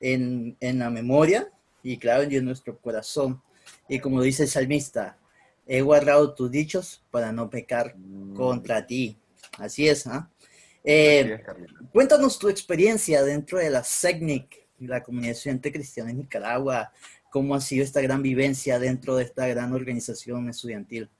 en, 0.00 0.56
en 0.60 0.78
la 0.78 0.90
memoria 0.90 1.50
y 1.82 1.98
claro, 1.98 2.24
en 2.24 2.44
nuestro 2.44 2.78
corazón. 2.78 3.40
Y 3.88 4.00
como 4.00 4.22
dice 4.22 4.44
el 4.44 4.48
salmista, 4.48 5.18
he 5.66 5.80
guardado 5.80 6.34
tus 6.34 6.50
dichos 6.50 7.04
para 7.10 7.32
no 7.32 7.50
pecar 7.50 7.94
contra 8.34 8.86
ti. 8.86 9.18
Así 9.58 9.88
es, 9.88 10.06
¿ah? 10.06 10.30
eh, 10.84 11.42
cuéntanos 11.92 12.38
tu 12.38 12.48
experiencia 12.48 13.22
dentro 13.22 13.58
de 13.58 13.70
la 13.70 13.82
SECNIC, 13.82 14.66
la 14.80 15.02
comunidad 15.02 15.32
estudiante 15.32 15.72
cristiana 15.72 16.10
en 16.10 16.18
Nicaragua. 16.18 16.92
¿Cómo 17.30 17.54
ha 17.54 17.60
sido 17.60 17.84
esta 17.84 18.00
gran 18.00 18.22
vivencia 18.22 18.78
dentro 18.78 19.16
de 19.16 19.24
esta 19.24 19.46
gran 19.46 19.72
organización 19.72 20.48
estudiantil? 20.48 21.10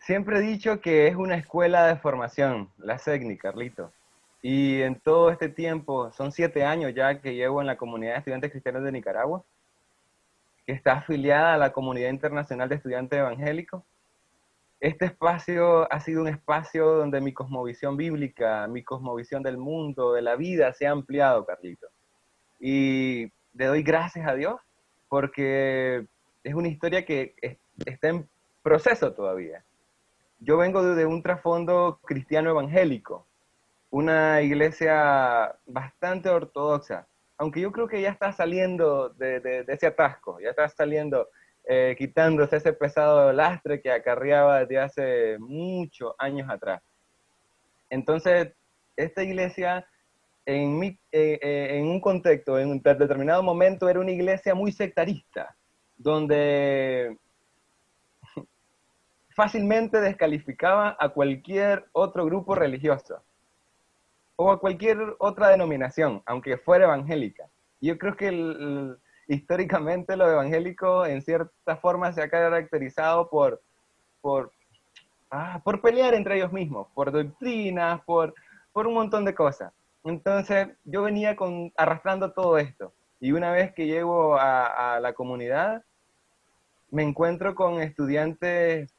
Siempre 0.00 0.38
he 0.38 0.40
dicho 0.40 0.80
que 0.80 1.06
es 1.06 1.14
una 1.14 1.36
escuela 1.36 1.86
de 1.86 1.96
formación, 1.96 2.70
la 2.78 2.98
SECNI, 2.98 3.36
Carlito. 3.38 3.92
Y 4.42 4.82
en 4.82 4.96
todo 4.96 5.30
este 5.30 5.48
tiempo, 5.48 6.10
son 6.12 6.32
siete 6.32 6.64
años 6.64 6.92
ya 6.94 7.20
que 7.20 7.34
llevo 7.34 7.60
en 7.60 7.68
la 7.68 7.76
comunidad 7.76 8.14
de 8.14 8.18
estudiantes 8.18 8.50
cristianos 8.50 8.82
de 8.82 8.90
Nicaragua, 8.90 9.44
que 10.66 10.72
está 10.72 10.94
afiliada 10.94 11.54
a 11.54 11.58
la 11.58 11.72
comunidad 11.72 12.10
internacional 12.10 12.68
de 12.68 12.76
estudiantes 12.76 13.18
evangélicos. 13.18 13.82
Este 14.80 15.06
espacio 15.06 15.92
ha 15.92 16.00
sido 16.00 16.22
un 16.22 16.28
espacio 16.28 16.86
donde 16.86 17.20
mi 17.20 17.32
cosmovisión 17.32 17.96
bíblica, 17.96 18.66
mi 18.66 18.82
cosmovisión 18.82 19.42
del 19.42 19.56
mundo, 19.56 20.12
de 20.12 20.22
la 20.22 20.36
vida, 20.36 20.72
se 20.72 20.86
ha 20.86 20.90
ampliado, 20.90 21.44
Carlito. 21.46 21.86
Y 22.58 23.32
le 23.54 23.66
doy 23.66 23.82
gracias 23.82 24.26
a 24.26 24.34
Dios 24.34 24.60
porque 25.08 26.06
es 26.42 26.54
una 26.54 26.68
historia 26.68 27.04
que 27.04 27.34
está 27.84 28.08
en 28.08 28.28
proceso 28.62 29.12
todavía 29.12 29.64
yo 30.44 30.56
vengo 30.56 30.82
de 30.82 31.06
un 31.06 31.22
trasfondo 31.22 32.00
cristiano 32.04 32.50
evangélico, 32.50 33.26
una 33.90 34.42
iglesia 34.42 35.54
bastante 35.66 36.28
ortodoxa, 36.28 37.06
aunque 37.42 37.60
yo 37.60 37.72
creo 37.72 37.88
que 37.88 38.00
ya 38.00 38.10
está 38.10 38.32
saliendo 38.32 39.08
de, 39.08 39.64
ese 39.66 39.88
atasco, 39.88 40.38
ya 40.38 40.50
está 40.50 40.68
saliendo, 40.68 41.26
eh, 41.64 41.96
quitándose 41.98 42.54
ese 42.54 42.72
pesado 42.72 43.32
lastre 43.32 43.80
que 43.80 43.90
acarreaba 43.90 44.60
desde 44.60 44.78
hace 44.78 45.38
muchos 45.40 46.14
años 46.18 46.48
atrás. 46.48 46.80
Entonces, 47.90 48.52
esta 48.94 49.24
iglesia, 49.24 49.84
eh, 50.46 50.96
eh, 51.10 51.68
en 51.72 51.88
un 51.88 52.00
contexto, 52.00 52.60
en 52.60 52.70
un 52.70 52.80
determinado 52.80 53.42
momento, 53.42 53.88
era 53.88 53.98
una 53.98 54.12
iglesia 54.12 54.54
muy 54.54 54.70
sectarista, 54.70 55.56
donde 55.96 57.18
fácilmente 59.30 60.00
descalificaba 60.00 60.96
a 60.96 61.08
cualquier 61.08 61.86
otro 61.90 62.24
grupo 62.24 62.54
religioso 62.54 63.20
o 64.36 64.50
a 64.50 64.60
cualquier 64.60 64.98
otra 65.18 65.48
denominación, 65.48 66.22
aunque 66.26 66.56
fuera 66.56 66.84
evangélica. 66.84 67.48
Yo 67.80 67.98
creo 67.98 68.16
que 68.16 68.96
históricamente 69.28 70.16
lo 70.16 70.30
evangélico 70.30 71.06
en 71.06 71.22
cierta 71.22 71.76
forma 71.76 72.12
se 72.12 72.22
ha 72.22 72.30
caracterizado 72.30 73.28
por, 73.28 73.60
por, 74.20 74.52
ah, 75.30 75.60
por 75.64 75.80
pelear 75.80 76.14
entre 76.14 76.36
ellos 76.36 76.52
mismos, 76.52 76.88
por 76.94 77.12
doctrinas, 77.12 78.00
por, 78.04 78.34
por 78.72 78.86
un 78.86 78.94
montón 78.94 79.24
de 79.24 79.34
cosas. 79.34 79.72
Entonces 80.04 80.68
yo 80.84 81.02
venía 81.02 81.36
con, 81.36 81.72
arrastrando 81.76 82.32
todo 82.32 82.58
esto. 82.58 82.92
Y 83.20 83.32
una 83.32 83.52
vez 83.52 83.72
que 83.72 83.86
llego 83.86 84.36
a 84.36 84.98
la 85.00 85.12
comunidad, 85.12 85.84
me 86.90 87.02
encuentro 87.02 87.54
con 87.54 87.80
estudiantes 87.80 88.92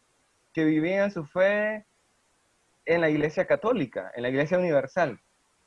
que 0.54 0.66
vivían 0.66 1.12
su 1.12 1.26
fe 1.26 1.86
en 2.86 3.02
la 3.02 3.10
iglesia 3.10 3.46
católica, 3.46 4.12
en 4.16 4.24
la 4.24 4.30
iglesia 4.30 4.58
universal. 4.58 5.20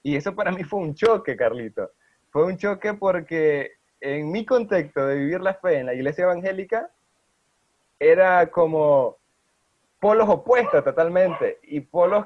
Y 0.07 0.15
eso 0.15 0.37
para 0.37 0.53
mí 0.53 0.63
fue 0.63 0.79
un 0.79 0.95
choque, 0.95 1.37
Carlito. 1.37 1.91
Fue 2.31 2.45
un 2.45 2.57
choque 2.57 2.95
porque 2.95 3.73
en 4.01 4.31
mi 4.31 4.47
contexto 4.47 5.05
de 5.05 5.17
vivir 5.17 5.41
la 5.41 5.55
fe 5.55 5.81
en 5.81 5.87
la 5.87 5.95
iglesia 5.95 6.23
evangélica, 6.23 6.89
era 7.99 8.49
como 8.49 9.17
polos 9.99 10.29
opuestos 10.29 10.85
totalmente. 10.85 11.59
Y 11.65 11.81
polos 11.81 12.25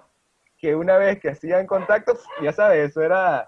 que 0.59 0.77
una 0.77 0.99
vez 0.99 1.21
que 1.21 1.31
hacían 1.31 1.67
contacto, 1.67 2.19
ya 2.43 2.53
sabes, 2.53 2.91
eso 2.91 3.01
era, 3.01 3.47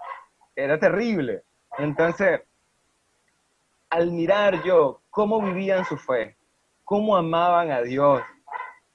era 0.55 0.79
terrible. 0.79 1.43
Entonces, 1.77 2.41
al 3.91 4.09
mirar 4.09 4.63
yo 4.63 5.01
cómo 5.11 5.43
vivían 5.43 5.85
su 5.85 5.95
fe, 5.95 6.35
cómo 6.83 7.15
amaban 7.15 7.69
a 7.69 7.83
Dios, 7.83 8.23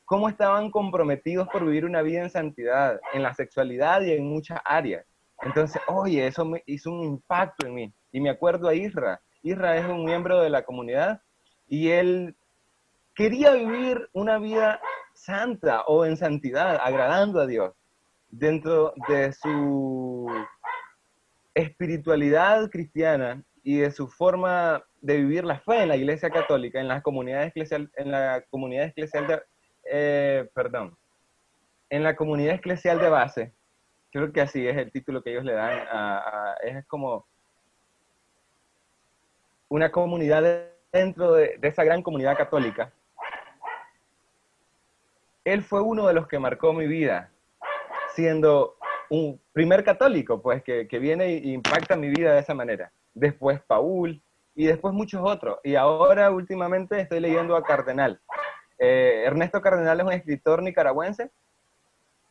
cómo 0.04 0.28
estaban 0.28 0.72
comprometidos 0.72 1.46
por 1.46 1.64
vivir 1.64 1.84
una 1.84 2.02
vida 2.02 2.22
en 2.22 2.30
santidad, 2.30 3.00
en 3.12 3.22
la 3.22 3.34
sexualidad 3.34 4.00
y 4.00 4.14
en 4.14 4.28
muchas 4.28 4.60
áreas. 4.64 5.04
Entonces, 5.42 5.80
oye, 5.86 6.26
eso 6.26 6.44
me 6.44 6.62
hizo 6.66 6.90
un 6.90 7.04
impacto 7.04 7.66
en 7.66 7.74
mí. 7.74 7.92
Y 8.12 8.20
me 8.20 8.30
acuerdo 8.30 8.68
a 8.68 8.74
Isra. 8.74 9.20
Isra 9.42 9.76
es 9.76 9.86
un 9.86 10.04
miembro 10.04 10.40
de 10.40 10.50
la 10.50 10.62
comunidad 10.62 11.22
y 11.68 11.90
él 11.90 12.34
quería 13.14 13.52
vivir 13.52 14.08
una 14.12 14.38
vida 14.38 14.80
santa 15.14 15.82
o 15.82 16.04
en 16.04 16.16
santidad, 16.16 16.78
agradando 16.82 17.40
a 17.40 17.46
Dios, 17.46 17.74
dentro 18.30 18.94
de 19.08 19.32
su 19.32 20.28
espiritualidad 21.54 22.70
cristiana 22.70 23.42
y 23.62 23.78
de 23.78 23.90
su 23.90 24.08
forma 24.08 24.84
de 25.00 25.16
vivir 25.18 25.44
la 25.44 25.60
fe 25.60 25.82
en 25.82 25.88
la 25.88 25.96
iglesia 25.96 26.30
católica, 26.30 26.80
en 26.80 26.88
la 26.88 27.02
comunidad 27.02 27.44
eclesial, 27.44 27.90
en 27.96 28.10
la 28.10 28.44
comunidad 28.50 28.86
eclesial 28.86 29.26
de, 29.26 29.42
eh, 29.90 30.48
perdón, 30.54 30.96
en 31.90 32.02
la 32.02 32.16
comunidad 32.16 32.54
eclesial 32.54 32.98
de 32.98 33.08
base, 33.08 33.52
creo 34.10 34.32
que 34.32 34.40
así 34.40 34.66
es 34.66 34.76
el 34.76 34.90
título 34.90 35.22
que 35.22 35.30
ellos 35.30 35.44
le 35.44 35.52
dan, 35.52 35.86
a, 35.90 36.56
es 36.62 36.84
como 36.86 37.26
una 39.68 39.90
comunidad 39.90 40.70
dentro 40.92 41.32
de, 41.32 41.58
esa 41.62 41.84
gran 41.84 42.02
comunidad 42.02 42.36
católica. 42.36 42.90
Él 45.44 45.62
fue 45.62 45.80
uno 45.80 46.06
de 46.06 46.14
los 46.14 46.26
que 46.26 46.38
marcó 46.38 46.72
mi 46.72 46.86
vida, 46.86 47.30
siendo 48.14 48.76
un 49.10 49.40
primer 49.52 49.84
católico, 49.84 50.42
pues, 50.42 50.62
que, 50.62 50.86
que 50.88 50.98
viene 50.98 51.24
e 51.24 51.48
impacta 51.48 51.96
mi 51.96 52.08
vida 52.08 52.34
de 52.34 52.40
esa 52.40 52.54
manera. 52.54 52.92
Después 53.14 53.60
Paul 53.66 54.20
y 54.54 54.66
después 54.66 54.92
muchos 54.92 55.22
otros. 55.24 55.58
Y 55.62 55.76
ahora 55.76 56.30
últimamente 56.30 57.00
estoy 57.00 57.20
leyendo 57.20 57.56
a 57.56 57.62
Cardenal. 57.62 58.20
Eh, 58.78 59.22
Ernesto 59.24 59.60
Cardenal 59.60 60.00
es 60.00 60.06
un 60.06 60.12
escritor 60.12 60.62
nicaragüense. 60.62 61.30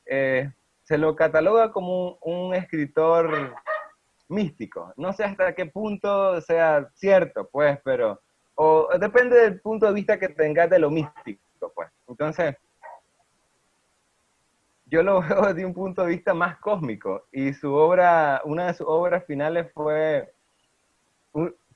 Eh, 0.06 0.52
se 0.88 0.98
lo 0.98 1.18
cataloga 1.18 1.70
como 1.70 2.18
un, 2.22 2.56
escritor 2.56 3.54
místico. 4.30 4.94
No 4.96 5.12
sé 5.12 5.26
hasta 5.26 5.54
qué 5.54 5.66
punto 5.66 6.40
sea 6.40 6.90
cierto, 6.94 7.50
pues, 7.52 7.78
pero, 7.84 8.22
depende 8.98 9.36
del 9.36 9.60
punto 9.60 9.86
de 9.86 9.94
vista 9.94 10.18
que 10.18 10.30
tengas 10.30 10.70
de 10.70 10.80
lo 10.80 10.90
místico, 10.90 11.74
pues. 11.76 11.90
Entonces, 12.08 12.56
yo 14.86 15.04
lo 15.04 15.20
veo 15.28 15.54
desde 15.54 15.66
un 15.66 15.74
punto 15.74 16.04
de 16.04 16.08
vista 16.08 16.34
más 16.34 16.58
cósmico 16.60 17.26
y 17.34 17.54
su 17.54 17.74
obra, 17.74 18.42
una 18.46 18.68
de 18.68 18.74
sus 18.76 18.88
obras 18.88 19.26
finales 19.26 19.70
fue, 19.74 20.34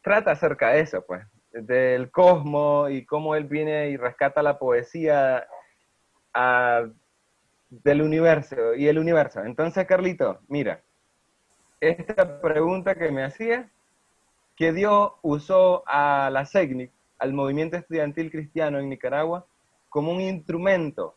trata 0.02 0.32
acerca 0.32 0.69
de 0.69 0.80
eso, 0.80 1.04
pues, 1.06 1.28
del 1.52 2.10
cosmos 2.12 2.89
y 2.91 3.06
cómo 3.06 3.36
él 3.36 3.43
viene 3.43 3.89
y 3.89 3.97
rescata 3.97 4.41
la 4.41 4.58
poesía 4.58 5.45
del 7.72 8.02
universo 8.02 8.76
y 8.76 8.88
el 8.88 9.00
universo. 9.00 9.44
Entonces, 9.44 9.88
Carlito, 9.88 10.42
mira, 10.50 10.82
esta 11.80 12.42
pregunta 12.42 12.96
que 12.96 13.10
me 13.12 13.24
hacía, 13.24 13.70
que 14.56 14.74
Dios 14.74 15.14
usó 15.22 15.84
a 15.88 16.30
la 16.32 16.46
SECNIC, 16.46 16.92
al 17.18 17.34
movimiento 17.34 17.78
estudiantil 17.78 18.30
cristiano 18.30 18.78
en 18.78 18.90
Nicaragua, 18.90 19.46
como 19.90 20.12
un 20.12 20.22
instrumento 20.22 21.16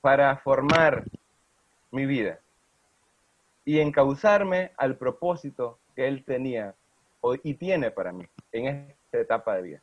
para 0.00 0.36
formar 0.38 1.04
mi 1.92 2.04
vida 2.04 2.40
y 3.64 3.80
encauzarme 3.80 4.72
al 4.76 4.96
propósito 4.96 5.78
que 5.94 6.08
Él 6.08 6.24
tenía 6.24 6.74
y 7.42 7.54
tiene 7.54 7.90
para 7.90 8.12
mí 8.12 8.24
en 8.52 8.66
esta 8.66 9.18
etapa 9.18 9.56
de 9.56 9.62
vida. 9.62 9.82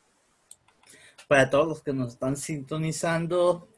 Para 1.28 1.50
todos 1.50 1.68
los 1.68 1.82
que 1.82 1.92
nos 1.92 2.12
están 2.12 2.36
sintonizando, 2.36 3.68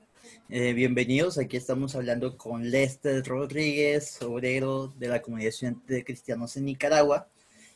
eh, 0.49 0.73
bienvenidos. 0.73 1.39
Aquí 1.39 1.57
estamos 1.57 1.95
hablando 1.95 2.37
con 2.37 2.71
Lester 2.71 3.25
Rodríguez, 3.25 4.21
obrero 4.23 4.89
de 4.99 5.09
la 5.09 5.23
comunidad 5.23 5.49
estudiante 5.49 5.95
de 5.95 6.05
cristianos 6.05 6.57
en 6.57 6.67
Nicaragua. 6.67 7.29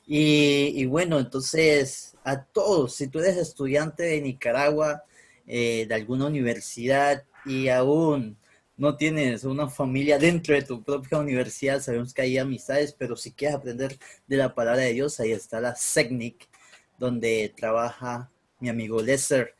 Y, 0.06 0.84
bueno, 0.86 1.18
entonces 1.18 2.16
a 2.24 2.42
todos, 2.42 2.94
si 2.94 3.08
tú 3.08 3.20
eres 3.20 3.36
estudiante 3.36 4.02
de 4.02 4.20
Nicaragua, 4.20 5.04
eh, 5.46 5.86
de 5.88 5.94
alguna 5.94 6.26
universidad 6.26 7.24
y 7.44 7.68
aún 7.68 8.36
no 8.76 8.96
tienes 8.96 9.44
una 9.44 9.68
familia 9.68 10.18
dentro 10.18 10.54
de 10.54 10.62
tu 10.62 10.82
propia 10.82 11.18
universidad, 11.18 11.80
sabemos 11.80 12.14
que 12.14 12.22
hay 12.22 12.38
amistades, 12.38 12.92
pero 12.98 13.14
si 13.16 13.32
quieres 13.32 13.56
aprender 13.56 13.98
de 14.26 14.36
la 14.36 14.54
palabra 14.54 14.82
de 14.82 14.94
Dios, 14.94 15.20
ahí 15.20 15.32
está 15.32 15.60
la 15.60 15.76
SECNIC, 15.76 16.48
donde 16.98 17.52
trabaja 17.56 18.30
mi 18.58 18.68
amigo 18.68 19.02
Lester. 19.02 19.54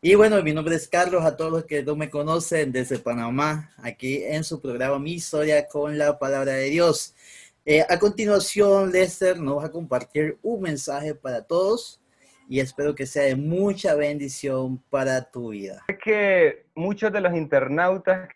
Y 0.00 0.14
bueno, 0.14 0.40
mi 0.44 0.52
nombre 0.52 0.76
es 0.76 0.86
Carlos, 0.86 1.24
a 1.24 1.36
todos 1.36 1.50
los 1.50 1.64
que 1.64 1.82
no 1.82 1.96
me 1.96 2.08
conocen 2.08 2.70
desde 2.70 3.00
Panamá, 3.00 3.72
aquí 3.78 4.22
en 4.22 4.44
su 4.44 4.62
programa 4.62 5.00
Mi 5.00 5.14
Historia 5.14 5.66
con 5.66 5.98
la 5.98 6.20
Palabra 6.20 6.52
de 6.52 6.70
Dios. 6.70 7.16
Eh, 7.64 7.84
a 7.88 7.98
continuación, 7.98 8.92
Lester 8.92 9.40
nos 9.40 9.58
va 9.58 9.66
a 9.66 9.72
compartir 9.72 10.38
un 10.40 10.62
mensaje 10.62 11.16
para 11.16 11.42
todos 11.42 12.00
y 12.48 12.60
espero 12.60 12.94
que 12.94 13.06
sea 13.06 13.24
de 13.24 13.34
mucha 13.34 13.96
bendición 13.96 14.78
para 14.88 15.32
tu 15.32 15.48
vida. 15.48 15.84
Es 15.88 15.98
que 15.98 16.66
muchos 16.76 17.12
de 17.12 17.20
los 17.20 17.34
internautas 17.34 18.28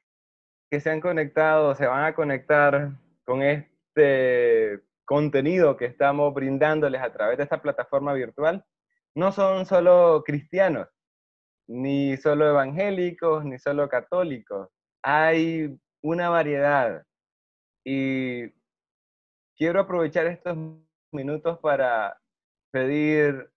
que 0.69 0.81
se 0.81 0.91
han 0.91 1.01
conectado, 1.01 1.77
se 1.77 1.87
van 1.87 2.07
a 2.07 2.15
conectar 2.17 2.91
con 3.25 3.41
este 3.41 4.81
contenido 5.05 5.77
que 5.77 5.85
estamos 5.85 6.35
brindándoles 6.35 7.01
a 7.01 7.13
través 7.13 7.37
de 7.37 7.45
esta 7.45 7.63
plataforma 7.63 8.15
virtual, 8.15 8.65
no 9.15 9.31
son 9.31 9.65
solo 9.65 10.25
cristianos, 10.27 10.89
ni 11.73 12.17
solo 12.19 12.49
evangélicos, 12.49 13.45
ni 13.45 13.59
solo 13.59 13.89
católicos. 13.89 14.69
Hay 15.03 15.79
una 16.03 16.29
variedad. 16.29 17.05
Y 17.85 18.51
quiero 19.57 19.81
aprovechar 19.81 20.27
estos 20.27 20.57
minutos 21.13 21.59
para 21.61 22.21
pedir 22.71 23.51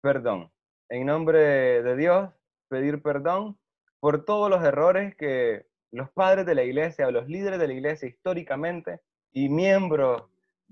perdón. 0.00 0.50
En 0.88 1.06
nombre 1.06 1.82
de 1.82 1.96
Dios, 1.96 2.30
pedir 2.68 3.02
perdón 3.02 3.58
por 4.00 4.24
todos 4.24 4.48
los 4.48 4.64
errores 4.64 5.14
que 5.16 5.66
los 5.90 6.10
padres 6.10 6.46
de 6.46 6.54
la 6.54 6.64
iglesia 6.64 7.06
o 7.06 7.10
los 7.10 7.28
líderes 7.28 7.58
de 7.58 7.66
la 7.66 7.74
iglesia 7.74 8.08
históricamente 8.08 9.00
y 9.32 9.48
miembros 9.48 10.22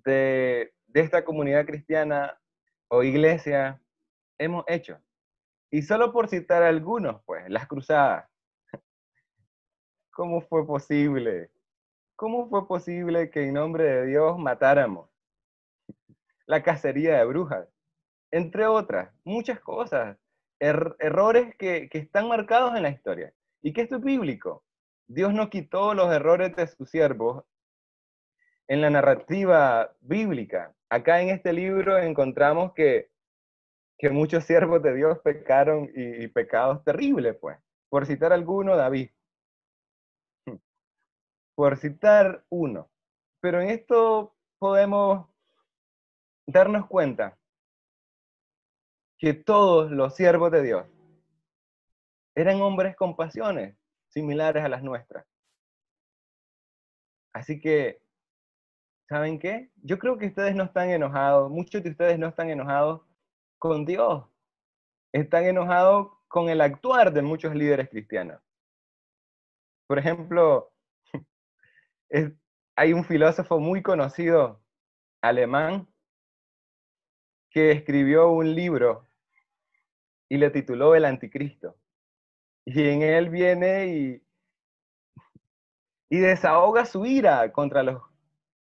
de, 0.05 0.73
esta 0.95 1.25
comunidad 1.27 1.67
cristiana 1.67 2.41
o 2.89 3.03
iglesia 3.03 3.83
hemos 4.39 4.65
hecho. 4.67 4.99
Y 5.77 5.83
solo 5.83 6.11
por 6.11 6.27
citar 6.29 6.62
algunos, 6.62 7.23
pues, 7.27 7.45
las 7.51 7.67
cruzadas. 7.69 8.27
¿Cómo 10.11 10.41
fue 10.41 10.67
posible? 10.67 11.51
¿Cómo 12.17 12.49
fue 12.49 12.67
posible 12.67 13.31
que 13.31 13.43
en 13.43 13.53
nombre 13.53 13.85
de 13.85 14.07
Dios 14.07 14.39
matáramos? 14.39 15.11
La 16.47 16.62
cacería 16.62 17.19
de 17.19 17.27
brujas, 17.27 17.69
entre 18.31 18.67
otras, 18.67 19.12
muchas 19.23 19.61
cosas, 19.61 20.17
er, 20.61 20.97
errores 20.99 21.55
que, 21.59 21.91
que 21.91 21.99
están 21.99 22.27
marcados 22.27 22.75
en 22.75 22.83
la 22.83 22.89
historia. 22.89 23.35
Y 23.61 23.75
que 23.75 23.83
esto 23.83 23.97
es 23.97 24.03
bíblico. 24.03 24.65
Dios 25.07 25.35
no 25.35 25.51
quitó 25.51 25.93
los 25.93 26.11
errores 26.11 26.57
de 26.57 26.69
sus 26.69 26.89
siervos 26.89 27.45
en 28.67 28.81
la 28.81 28.89
narrativa 28.89 29.95
bíblica. 30.01 30.75
Acá 30.89 31.21
en 31.21 31.29
este 31.29 31.53
libro 31.53 31.99
encontramos 31.99 32.73
que, 32.73 33.11
que 33.99 34.11
muchos 34.11 34.45
siervos 34.45 34.83
de 34.83 34.95
Dios 34.95 35.19
pecaron 35.21 35.91
y, 35.95 36.29
pecados 36.29 36.85
terribles, 36.85 37.37
pues. 37.41 37.59
Por 37.89 38.07
citar 38.07 38.33
alguno, 38.33 38.77
David. 38.77 39.11
Por 41.55 41.79
citar 41.79 42.45
uno. 42.51 42.91
Pero 43.41 43.61
en 43.61 43.71
esto 43.71 44.35
podemos 44.59 45.27
darnos 46.47 46.87
cuenta 46.87 47.39
que 49.19 49.33
todos 49.33 49.91
los 49.91 50.15
siervos 50.15 50.51
de 50.53 50.63
Dios 50.63 50.87
eran 52.35 52.61
hombres 52.61 52.95
con 52.97 53.17
pasiones, 53.17 53.77
similares 54.09 54.63
a 54.63 54.69
las 54.69 54.83
nuestras. 54.83 55.27
Así 57.33 57.59
que, 57.61 58.03
¿saben 59.09 59.39
qué? 59.39 59.71
Yo 59.77 59.99
creo 59.99 60.19
que 60.19 60.27
ustedes 60.27 60.55
no 60.55 60.65
están 60.65 60.91
enojados, 60.91 61.51
muchos 61.51 61.83
de 61.83 61.91
ustedes 61.91 62.19
no 62.19 62.29
están 62.29 62.51
enojados 62.51 63.03
con 63.59 63.85
Dios, 63.85 64.25
están 65.12 65.45
enojados 65.45 66.09
con 66.29 66.49
el 66.49 66.61
actuar 66.61 67.12
de 67.12 67.23
muchos 67.23 67.55
líderes 67.55 67.88
cristianos. 67.88 68.40
Por 69.87 69.99
ejemplo, 69.99 70.73
hay 72.77 72.92
un 72.92 73.05
filósofo 73.05 73.59
muy 73.59 73.83
conocido 73.83 74.62
alemán 75.23 75.88
que 77.51 77.71
escribió 77.73 78.31
un 78.31 78.55
libro 78.55 79.07
y 80.29 80.37
le 80.37 80.51
tituló 80.51 80.95
El 80.95 81.05
Anticristo. 81.05 81.77
Y 82.64 82.88
en 82.88 83.03
él 83.03 83.31
viene 83.31 83.87
y, 83.87 84.23
y 86.11 86.19
desahoga 86.19 86.85
su 86.85 87.07
ira 87.07 87.53
contra 87.53 87.83
los 87.83 88.03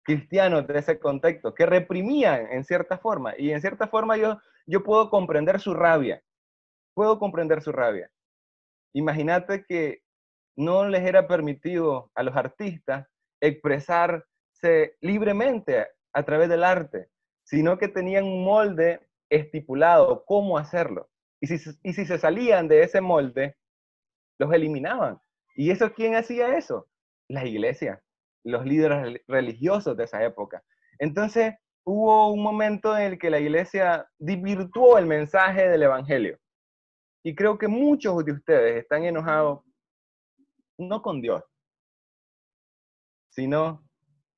cristianos 0.02 0.66
de 0.66 0.78
ese 0.78 0.98
contexto, 0.98 1.54
que 1.54 1.66
reprimían 1.66 2.50
en 2.50 2.64
cierta 2.64 2.98
forma. 2.98 3.34
Y 3.38 3.52
en 3.52 3.60
cierta 3.60 3.86
forma 3.86 4.16
yo, 4.16 4.40
yo 4.70 4.84
puedo 4.84 5.10
comprender 5.10 5.60
su 5.60 5.74
rabia. 5.74 6.22
Puedo 6.94 7.18
comprender 7.18 7.60
su 7.62 7.72
rabia. 7.72 8.10
Imagínate 8.94 9.64
que 9.64 10.02
no 10.56 10.88
les 10.88 11.02
era 11.02 11.26
permitido 11.26 12.10
a 12.14 12.22
los 12.22 12.36
artistas 12.36 13.06
expresarse 13.40 14.26
libremente 15.00 15.86
a 16.12 16.22
través 16.22 16.48
del 16.48 16.64
arte, 16.64 17.08
sino 17.44 17.78
que 17.78 17.88
tenían 17.88 18.24
un 18.24 18.44
molde 18.44 19.00
estipulado, 19.30 20.24
cómo 20.24 20.58
hacerlo. 20.58 21.08
Y 21.40 21.46
si, 21.46 21.70
y 21.82 21.92
si 21.92 22.04
se 22.04 22.18
salían 22.18 22.68
de 22.68 22.82
ese 22.82 23.00
molde, 23.00 23.56
los 24.38 24.52
eliminaban. 24.52 25.20
¿Y 25.56 25.70
eso 25.70 25.92
quién 25.92 26.14
hacía 26.14 26.56
eso? 26.56 26.88
La 27.28 27.44
iglesia, 27.44 28.02
los 28.44 28.64
líderes 28.64 29.20
religiosos 29.26 29.96
de 29.96 30.04
esa 30.04 30.22
época. 30.24 30.62
Entonces 30.98 31.54
hubo 31.84 32.32
un 32.32 32.42
momento 32.42 32.96
en 32.96 33.12
el 33.12 33.18
que 33.18 33.30
la 33.30 33.38
iglesia 33.38 34.08
divirtuó 34.18 34.98
el 34.98 35.06
mensaje 35.06 35.68
del 35.68 35.82
Evangelio. 35.82 36.38
Y 37.22 37.34
creo 37.34 37.58
que 37.58 37.68
muchos 37.68 38.24
de 38.24 38.32
ustedes 38.32 38.82
están 38.82 39.04
enojados 39.04 39.60
no 40.78 41.02
con 41.02 41.20
Dios, 41.20 41.42
sino 43.30 43.84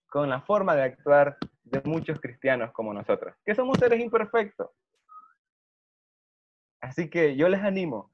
con 0.08 0.28
la 0.28 0.42
forma 0.42 0.74
de 0.74 0.82
actuar 0.82 1.38
de 1.62 1.80
muchos 1.84 2.20
cristianos 2.20 2.72
como 2.72 2.92
nosotros, 2.92 3.34
que 3.44 3.54
somos 3.54 3.78
seres 3.78 4.00
imperfectos. 4.00 4.70
Así 6.80 7.08
que 7.08 7.36
yo 7.36 7.48
les 7.48 7.62
animo 7.62 8.12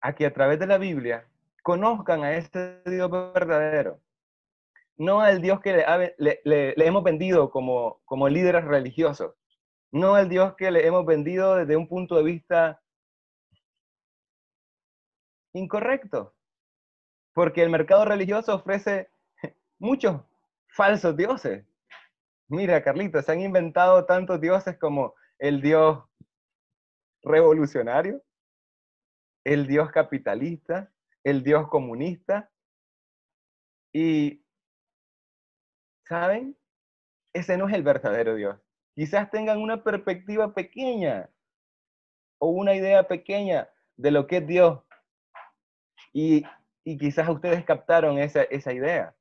a 0.00 0.14
que 0.14 0.24
a 0.24 0.32
través 0.32 0.58
de 0.58 0.66
la 0.66 0.78
Biblia 0.78 1.28
conozcan 1.62 2.22
a 2.22 2.34
este 2.34 2.80
Dios 2.84 3.10
verdadero. 3.10 4.00
No 4.96 5.20
al 5.20 5.40
Dios 5.40 5.60
que 5.60 5.84
le, 6.18 6.74
hemos 6.76 7.02
vendido 7.02 7.50
como, 7.50 8.00
como 8.04 8.28
líderes 8.28 8.64
religiosos. 8.64 9.34
No 9.90 10.14
al 10.14 10.28
Dios 10.28 10.54
que 10.56 10.70
le 10.70 10.86
hemos 10.86 11.04
vendido 11.04 11.56
desde 11.56 11.76
un 11.76 11.88
punto 11.88 12.16
de 12.16 12.22
vista 12.22 12.82
incorrecto. 15.52 16.34
Porque 17.32 17.62
el 17.62 17.70
mercado 17.70 18.04
religioso 18.04 18.54
ofrece 18.54 19.10
muchos 19.78 20.22
falsos 20.68 21.16
dioses. 21.16 21.64
Mira, 22.48 22.82
Carlitos, 22.82 23.24
se 23.24 23.32
han 23.32 23.40
inventado 23.40 24.04
tantos 24.04 24.40
dioses 24.40 24.78
como 24.78 25.14
el 25.38 25.60
dios 25.60 26.04
revolucionario, 27.22 28.22
el 29.44 29.66
dios 29.66 29.90
capitalista, 29.90 30.92
el 31.24 31.42
dios 31.42 31.68
comunista. 31.68 32.50
Y, 33.92 34.43
¿saben? 36.08 36.56
Ese 37.32 37.56
no 37.56 37.68
es 37.68 37.74
el 37.74 37.82
verdadero 37.82 38.34
Dios. 38.34 38.56
Quizás 38.94 39.30
tengan 39.30 39.58
una 39.58 39.82
perspectiva 39.82 40.54
pequeña 40.54 41.28
o 42.38 42.48
una 42.48 42.74
idea 42.74 43.08
pequeña 43.08 43.68
de 43.96 44.10
lo 44.10 44.26
que 44.26 44.38
es 44.38 44.46
Dios. 44.46 44.80
Y, 46.12 46.44
quizás 46.84 47.28
ustedes 47.28 47.64
captaron 47.64 48.18
esa, 48.18 48.42
esa 48.44 48.72
idea. 48.72 49.14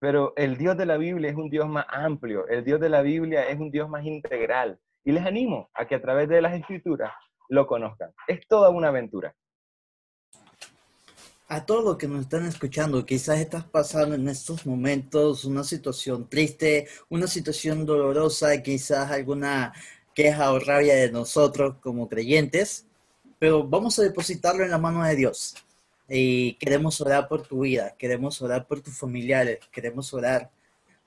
Pero 0.00 0.34
el 0.36 0.56
Dios 0.56 0.76
de 0.76 0.86
la 0.86 0.96
Biblia 0.96 1.30
es 1.30 1.36
un 1.36 1.50
Dios 1.50 1.68
más 1.68 1.86
amplio, 1.88 2.46
el 2.48 2.64
Dios 2.64 2.80
de 2.80 2.88
la 2.88 3.02
Biblia 3.02 3.48
es 3.48 3.58
un 3.58 3.70
Dios 3.70 3.88
más 3.88 4.04
integral. 4.04 4.78
Y 5.04 5.12
les 5.12 5.24
animo 5.24 5.70
a 5.74 5.86
que 5.86 5.94
a 5.94 6.02
través 6.02 6.28
de 6.28 6.42
las 6.42 6.54
escrituras 6.54 7.12
lo 7.48 7.66
conozcan. 7.66 8.12
Es 8.26 8.46
toda 8.48 8.70
una 8.70 8.88
aventura. 8.88 9.34
A 11.52 11.66
todos 11.66 11.82
los 11.82 11.96
que 11.96 12.06
nos 12.06 12.20
están 12.20 12.46
escuchando, 12.46 13.04
quizás 13.04 13.40
estás 13.40 13.64
pasando 13.64 14.14
en 14.14 14.28
estos 14.28 14.66
momentos 14.66 15.44
una 15.44 15.64
situación 15.64 16.28
triste, 16.28 16.86
una 17.08 17.26
situación 17.26 17.84
dolorosa, 17.84 18.62
quizás 18.62 19.10
alguna 19.10 19.72
queja 20.14 20.52
o 20.52 20.60
rabia 20.60 20.94
de 20.94 21.10
nosotros 21.10 21.74
como 21.80 22.08
creyentes, 22.08 22.86
pero 23.40 23.64
vamos 23.66 23.98
a 23.98 24.02
depositarlo 24.02 24.62
en 24.62 24.70
la 24.70 24.78
mano 24.78 25.02
de 25.02 25.16
Dios. 25.16 25.56
Y 26.08 26.52
queremos 26.54 27.00
orar 27.00 27.26
por 27.26 27.42
tu 27.44 27.62
vida, 27.62 27.96
queremos 27.98 28.40
orar 28.40 28.68
por 28.68 28.80
tus 28.80 28.96
familiares, 28.96 29.58
queremos 29.72 30.14
orar 30.14 30.52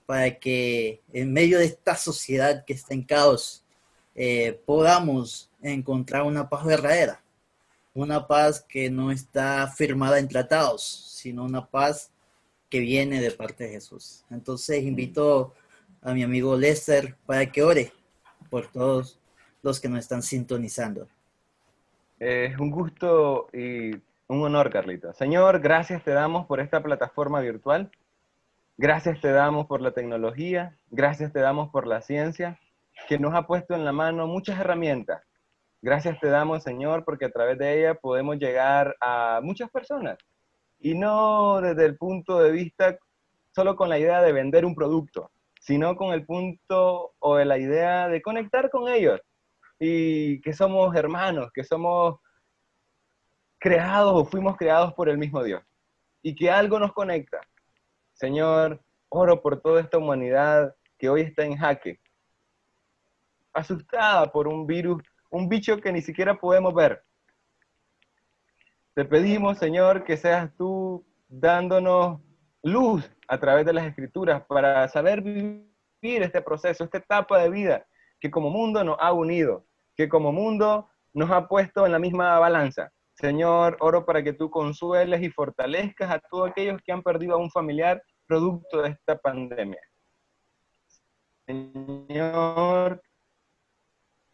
para 0.05 0.37
que 0.39 1.01
en 1.13 1.31
medio 1.31 1.57
de 1.57 1.67
esta 1.67 1.95
sociedad 1.95 2.65
que 2.65 2.73
está 2.73 2.93
en 2.93 3.03
caos, 3.03 3.63
eh, 4.13 4.61
podamos 4.65 5.49
encontrar 5.61 6.23
una 6.23 6.49
paz 6.49 6.65
verdadera, 6.65 7.22
una 7.93 8.27
paz 8.27 8.61
que 8.61 8.89
no 8.89 9.11
está 9.11 9.67
firmada 9.67 10.19
en 10.19 10.27
tratados, 10.27 10.83
sino 10.83 11.43
una 11.43 11.65
paz 11.65 12.11
que 12.69 12.79
viene 12.79 13.21
de 13.21 13.31
parte 13.31 13.65
de 13.65 13.71
Jesús. 13.71 14.25
Entonces 14.31 14.83
invito 14.83 15.53
a 16.01 16.13
mi 16.13 16.23
amigo 16.23 16.57
Lester 16.57 17.15
para 17.25 17.45
que 17.51 17.63
ore 17.63 17.91
por 18.49 18.67
todos 18.71 19.19
los 19.61 19.79
que 19.79 19.89
nos 19.89 19.99
están 19.99 20.23
sintonizando. 20.23 21.07
Es 22.19 22.57
un 22.57 22.71
gusto 22.71 23.47
y 23.53 23.95
un 24.27 24.41
honor, 24.41 24.71
Carlito. 24.71 25.13
Señor, 25.13 25.59
gracias 25.59 26.03
te 26.03 26.11
damos 26.11 26.47
por 26.47 26.59
esta 26.59 26.81
plataforma 26.81 27.41
virtual. 27.41 27.91
Gracias 28.77 29.21
te 29.21 29.31
damos 29.31 29.67
por 29.67 29.81
la 29.81 29.91
tecnología. 29.91 30.75
Gracias 30.89 31.31
te 31.31 31.39
damos 31.39 31.69
por 31.69 31.85
la 31.85 32.01
ciencia 32.01 32.59
que 33.07 33.19
nos 33.19 33.33
ha 33.33 33.45
puesto 33.45 33.75
en 33.75 33.85
la 33.85 33.91
mano 33.91 34.27
muchas 34.27 34.59
herramientas. 34.59 35.21
Gracias 35.83 36.17
te 36.21 36.29
damos, 36.29 36.63
Señor, 36.63 37.03
porque 37.03 37.25
a 37.25 37.29
través 37.29 37.57
de 37.57 37.77
ella 37.77 37.95
podemos 37.95 38.37
llegar 38.37 38.95
a 39.01 39.41
muchas 39.43 39.69
personas. 39.69 40.17
Y 40.79 40.95
no 40.95 41.59
desde 41.59 41.83
el 41.83 41.97
punto 41.97 42.39
de 42.39 42.51
vista 42.51 42.97
solo 43.51 43.75
con 43.75 43.89
la 43.89 43.99
idea 43.99 44.21
de 44.21 44.31
vender 44.31 44.63
un 44.63 44.75
producto, 44.75 45.29
sino 45.59 45.97
con 45.97 46.13
el 46.13 46.25
punto 46.25 47.15
o 47.19 47.35
de 47.35 47.43
la 47.43 47.57
idea 47.57 48.07
de 48.07 48.21
conectar 48.21 48.69
con 48.69 48.87
ellos. 48.87 49.19
Y 49.77 50.39
que 50.39 50.53
somos 50.53 50.95
hermanos, 50.95 51.51
que 51.53 51.65
somos 51.65 52.15
creados 53.59 54.13
o 54.15 54.23
fuimos 54.23 54.55
creados 54.55 54.93
por 54.93 55.09
el 55.09 55.17
mismo 55.17 55.43
Dios. 55.43 55.61
Y 56.21 56.33
que 56.33 56.49
algo 56.49 56.79
nos 56.79 56.93
conecta. 56.93 57.41
Señor, 58.13 58.81
oro 59.09 59.41
por 59.41 59.59
toda 59.59 59.81
esta 59.81 59.97
humanidad 59.97 60.73
que 60.97 61.09
hoy 61.09 61.23
está 61.23 61.43
en 61.43 61.57
jaque, 61.57 61.99
asustada 63.51 64.31
por 64.31 64.47
un 64.47 64.65
virus, 64.65 65.03
un 65.33 65.49
bicho 65.49 65.81
que 65.81 65.91
ni 65.91 66.01
siquiera 66.01 66.35
podemos 66.35 66.75
ver. 66.75 67.03
Te 68.93 69.03
pedimos, 69.03 69.57
Señor, 69.57 70.03
que 70.03 70.15
seas 70.15 70.55
tú 70.55 71.03
dándonos 71.27 72.21
luz 72.61 73.09
a 73.27 73.39
través 73.39 73.65
de 73.65 73.73
las 73.73 73.87
escrituras 73.87 74.43
para 74.47 74.87
saber 74.89 75.21
vivir 75.21 75.65
este 76.03 76.41
proceso, 76.43 76.83
esta 76.83 76.99
etapa 76.99 77.39
de 77.39 77.49
vida 77.49 77.87
que 78.19 78.29
como 78.29 78.51
mundo 78.51 78.83
nos 78.83 78.95
ha 78.99 79.11
unido, 79.11 79.65
que 79.95 80.07
como 80.07 80.31
mundo 80.31 80.87
nos 81.13 81.31
ha 81.31 81.47
puesto 81.47 81.85
en 81.87 81.93
la 81.93 81.99
misma 81.99 82.37
balanza. 82.37 82.91
Señor, 83.15 83.75
oro 83.79 84.05
para 84.05 84.23
que 84.23 84.33
tú 84.33 84.51
consueles 84.51 85.23
y 85.23 85.31
fortalezcas 85.31 86.11
a 86.11 86.19
todos 86.19 86.51
aquellos 86.51 86.79
que 86.85 86.91
han 86.91 87.01
perdido 87.01 87.33
a 87.33 87.39
un 87.39 87.49
familiar 87.49 88.03
producto 88.27 88.83
de 88.83 88.89
esta 88.89 89.17
pandemia. 89.17 89.81
Señor, 91.47 93.01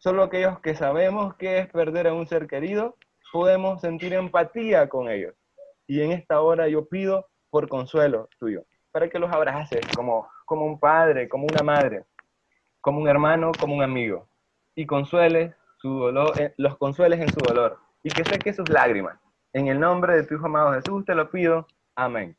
Solo 0.02 0.22
aquellos 0.22 0.58
que 0.60 0.74
sabemos 0.74 1.34
que 1.34 1.58
es 1.58 1.68
perder 1.68 2.08
a 2.08 2.14
un 2.14 2.26
ser 2.26 2.46
querido, 2.46 2.96
podemos 3.30 3.82
sentir 3.82 4.14
empatía 4.14 4.88
con 4.88 5.10
ellos. 5.10 5.34
Y 5.86 6.00
en 6.00 6.12
esta 6.12 6.40
hora 6.40 6.68
yo 6.68 6.88
pido 6.88 7.28
por 7.50 7.68
consuelo 7.68 8.30
tuyo, 8.38 8.64
para 8.92 9.10
que 9.10 9.18
los 9.18 9.30
abraces 9.30 9.86
como, 9.94 10.26
como 10.46 10.64
un 10.64 10.80
padre, 10.80 11.28
como 11.28 11.46
una 11.46 11.62
madre, 11.62 12.06
como 12.80 12.98
un 12.98 13.08
hermano, 13.08 13.52
como 13.60 13.74
un 13.74 13.82
amigo. 13.82 14.26
Y 14.74 14.86
consueles 14.86 15.54
su 15.76 15.90
dolor, 15.90 16.32
eh, 16.40 16.54
los 16.56 16.78
consueles 16.78 17.20
en 17.20 17.28
su 17.28 17.40
dolor. 17.40 17.78
Y 18.02 18.08
que 18.08 18.24
seque 18.24 18.54
sus 18.54 18.70
lágrimas. 18.70 19.18
En 19.52 19.68
el 19.68 19.78
nombre 19.78 20.14
de 20.16 20.22
tu 20.22 20.36
Hijo 20.36 20.46
amado 20.46 20.72
Jesús 20.72 21.04
te 21.04 21.14
lo 21.14 21.30
pido. 21.30 21.66
Amén. 21.94 22.34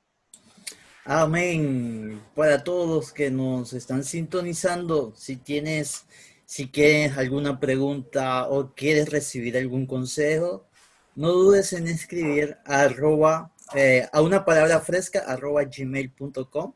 Amén. 1.05 2.19
Para 2.35 2.63
todos 2.63 3.13
que 3.13 3.29
nos 3.29 3.73
están 3.73 4.03
sintonizando, 4.03 5.13
si 5.15 5.35
tienes 5.35 6.07
si 6.51 6.69
quieres 6.69 7.17
alguna 7.17 7.61
pregunta 7.61 8.49
o 8.49 8.75
quieres 8.75 9.09
recibir 9.09 9.55
algún 9.55 9.85
consejo, 9.85 10.67
no 11.15 11.29
dudes 11.29 11.71
en 11.71 11.87
escribir 11.87 12.57
arroba, 12.65 13.53
eh, 13.73 14.05
a 14.11 14.21
una 14.21 14.43
palabra 14.43 14.81
fresca 14.81 15.19
arroba 15.25 15.63
gmail.com, 15.63 16.73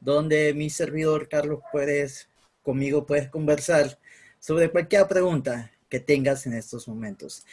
donde 0.00 0.54
mi 0.54 0.70
servidor 0.70 1.28
Carlos 1.28 1.60
puedes, 1.70 2.30
conmigo 2.62 3.04
puedes 3.04 3.28
conversar 3.28 3.98
sobre 4.40 4.70
cualquier 4.70 5.06
pregunta 5.06 5.72
que 5.90 6.00
tengas 6.00 6.46
en 6.46 6.54
estos 6.54 6.88
momentos. 6.88 7.44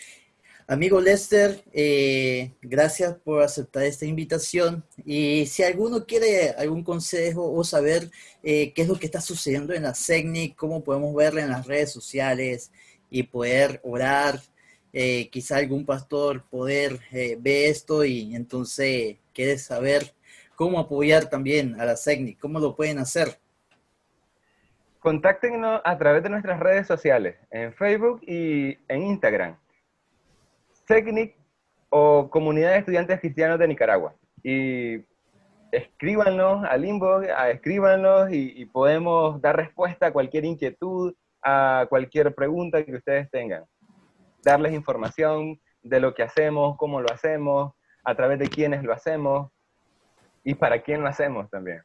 Amigo 0.67 0.99
Lester, 0.99 1.63
eh, 1.73 2.55
gracias 2.59 3.13
por 3.23 3.43
aceptar 3.43 3.83
esta 3.83 4.07
invitación. 4.07 4.83
Y 5.05 5.45
si 5.45 5.61
alguno 5.61 6.07
quiere 6.07 6.55
algún 6.57 6.83
consejo 6.83 7.53
o 7.53 7.63
saber 7.63 8.09
eh, 8.41 8.73
qué 8.73 8.81
es 8.81 8.87
lo 8.87 8.95
que 8.95 9.05
está 9.05 9.21
sucediendo 9.21 9.73
en 9.73 9.83
la 9.83 9.93
CECNIC, 9.93 10.55
cómo 10.55 10.83
podemos 10.83 11.13
verla 11.13 11.43
en 11.43 11.51
las 11.51 11.67
redes 11.67 11.91
sociales 11.91 12.71
y 13.11 13.21
poder 13.21 13.79
orar, 13.83 14.39
eh, 14.91 15.29
quizá 15.29 15.57
algún 15.57 15.85
pastor 15.85 16.43
poder 16.49 16.99
ver 17.11 17.69
esto 17.69 18.03
y 18.03 18.35
entonces 18.35 19.17
quiere 19.35 19.59
saber 19.59 20.15
cómo 20.55 20.79
apoyar 20.79 21.29
también 21.29 21.79
a 21.79 21.85
la 21.85 21.95
CECNIC, 21.95 22.39
cómo 22.39 22.59
lo 22.59 22.75
pueden 22.75 22.97
hacer. 22.97 23.37
Contáctenos 24.97 25.81
a 25.85 25.95
través 25.99 26.23
de 26.23 26.29
nuestras 26.29 26.59
redes 26.59 26.87
sociales, 26.87 27.35
en 27.51 27.71
Facebook 27.71 28.21
y 28.25 28.79
en 28.87 29.03
Instagram 29.03 29.57
SECNIC 30.87 31.35
o 31.89 32.29
Comunidad 32.29 32.71
de 32.71 32.77
Estudiantes 32.79 33.19
Cristianos 33.19 33.59
de 33.59 33.67
Nicaragua. 33.67 34.15
Y 34.43 35.03
escríbanos 35.71 36.65
al 36.65 36.85
inbox, 36.85 37.27
escríbanos 37.51 38.31
y, 38.31 38.53
y, 38.55 38.65
podemos 38.65 39.41
dar 39.41 39.55
respuesta 39.55 40.07
a 40.07 40.13
cualquier 40.13 40.45
inquietud, 40.45 41.13
a 41.43 41.85
cualquier 41.89 42.33
pregunta 42.33 42.83
que 42.83 42.95
ustedes 42.95 43.29
tengan. 43.31 43.65
Darles 44.43 44.73
información 44.73 45.59
de 45.81 45.99
lo 45.99 46.13
que 46.13 46.23
hacemos, 46.23 46.77
cómo 46.77 47.01
lo 47.01 47.11
hacemos, 47.11 47.73
a 48.03 48.15
través 48.15 48.39
de 48.39 48.47
quiénes 48.47 48.83
lo 48.83 48.93
hacemos 48.93 49.51
y 50.43 50.53
para 50.53 50.81
quién 50.81 51.01
lo 51.01 51.07
hacemos 51.07 51.49
también. 51.49 51.81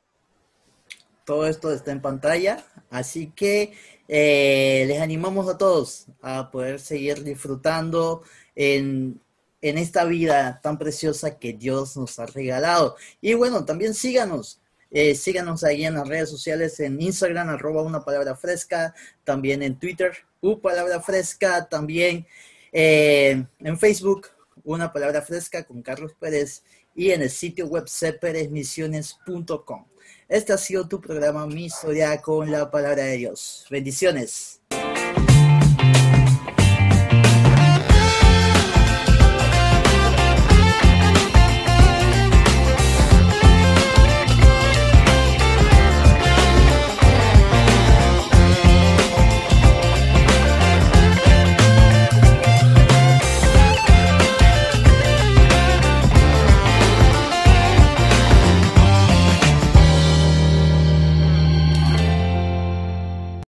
Todo 1.24 1.46
esto 1.46 1.72
está 1.72 1.92
en 1.92 2.00
pantalla, 2.00 2.58
así 2.90 3.30
que 3.30 3.72
eh, 4.12 4.87
les 4.88 5.01
animamos 5.01 5.49
a 5.49 5.57
todos 5.57 6.07
a 6.20 6.51
poder 6.51 6.81
seguir 6.81 7.23
disfrutando 7.23 8.25
en, 8.57 9.20
esta 9.61 10.05
vida 10.05 10.61
tan 10.61 10.79
preciosa 10.79 11.38
que 11.38 11.53
Dios 11.53 11.96
nos 11.96 12.18
ha 12.18 12.27
regalado. 12.27 12.96
Y 13.20 13.35
bueno, 13.35 13.64
también 13.64 13.94
síganos. 13.94 14.61
Eh, 14.90 15.14
síganos 15.14 15.62
ahí 15.62 15.85
en 15.85 15.94
las 15.94 16.09
redes 16.09 16.29
sociales, 16.29 16.81
en 16.81 17.01
Instagram, 17.01 17.51
arroba 17.51 17.83
una 17.83 18.05
palabra 18.05 18.35
fresca, 18.35 18.92
también 19.23 19.62
en 19.62 19.79
Twitter, 19.79 20.12
u 20.40 20.61
palabra 20.61 21.01
fresca, 21.01 21.68
también 21.68 22.27
eh, 22.73 23.44
en 23.61 23.79
Facebook, 23.79 24.27
una 24.64 24.92
palabra 24.92 25.23
fresca 25.23 25.62
con 25.62 25.83
Carlos 25.83 26.14
Pérez 26.18 26.64
y 26.96 27.12
en 27.12 27.23
el 27.23 27.31
sitio 27.31 27.66
web 27.66 27.85
cperezmisiones.com. 27.85 29.85
Este 30.30 30.52
ha 30.52 30.58
sido 30.58 30.86
tu 30.86 31.00
programa 31.00 31.44
Mi 31.44 31.68
con 32.22 32.52
la 32.52 32.70
Palabra 32.70 33.02
de 33.02 33.16
Dios. 33.16 33.66
Bendiciones. 33.68 34.60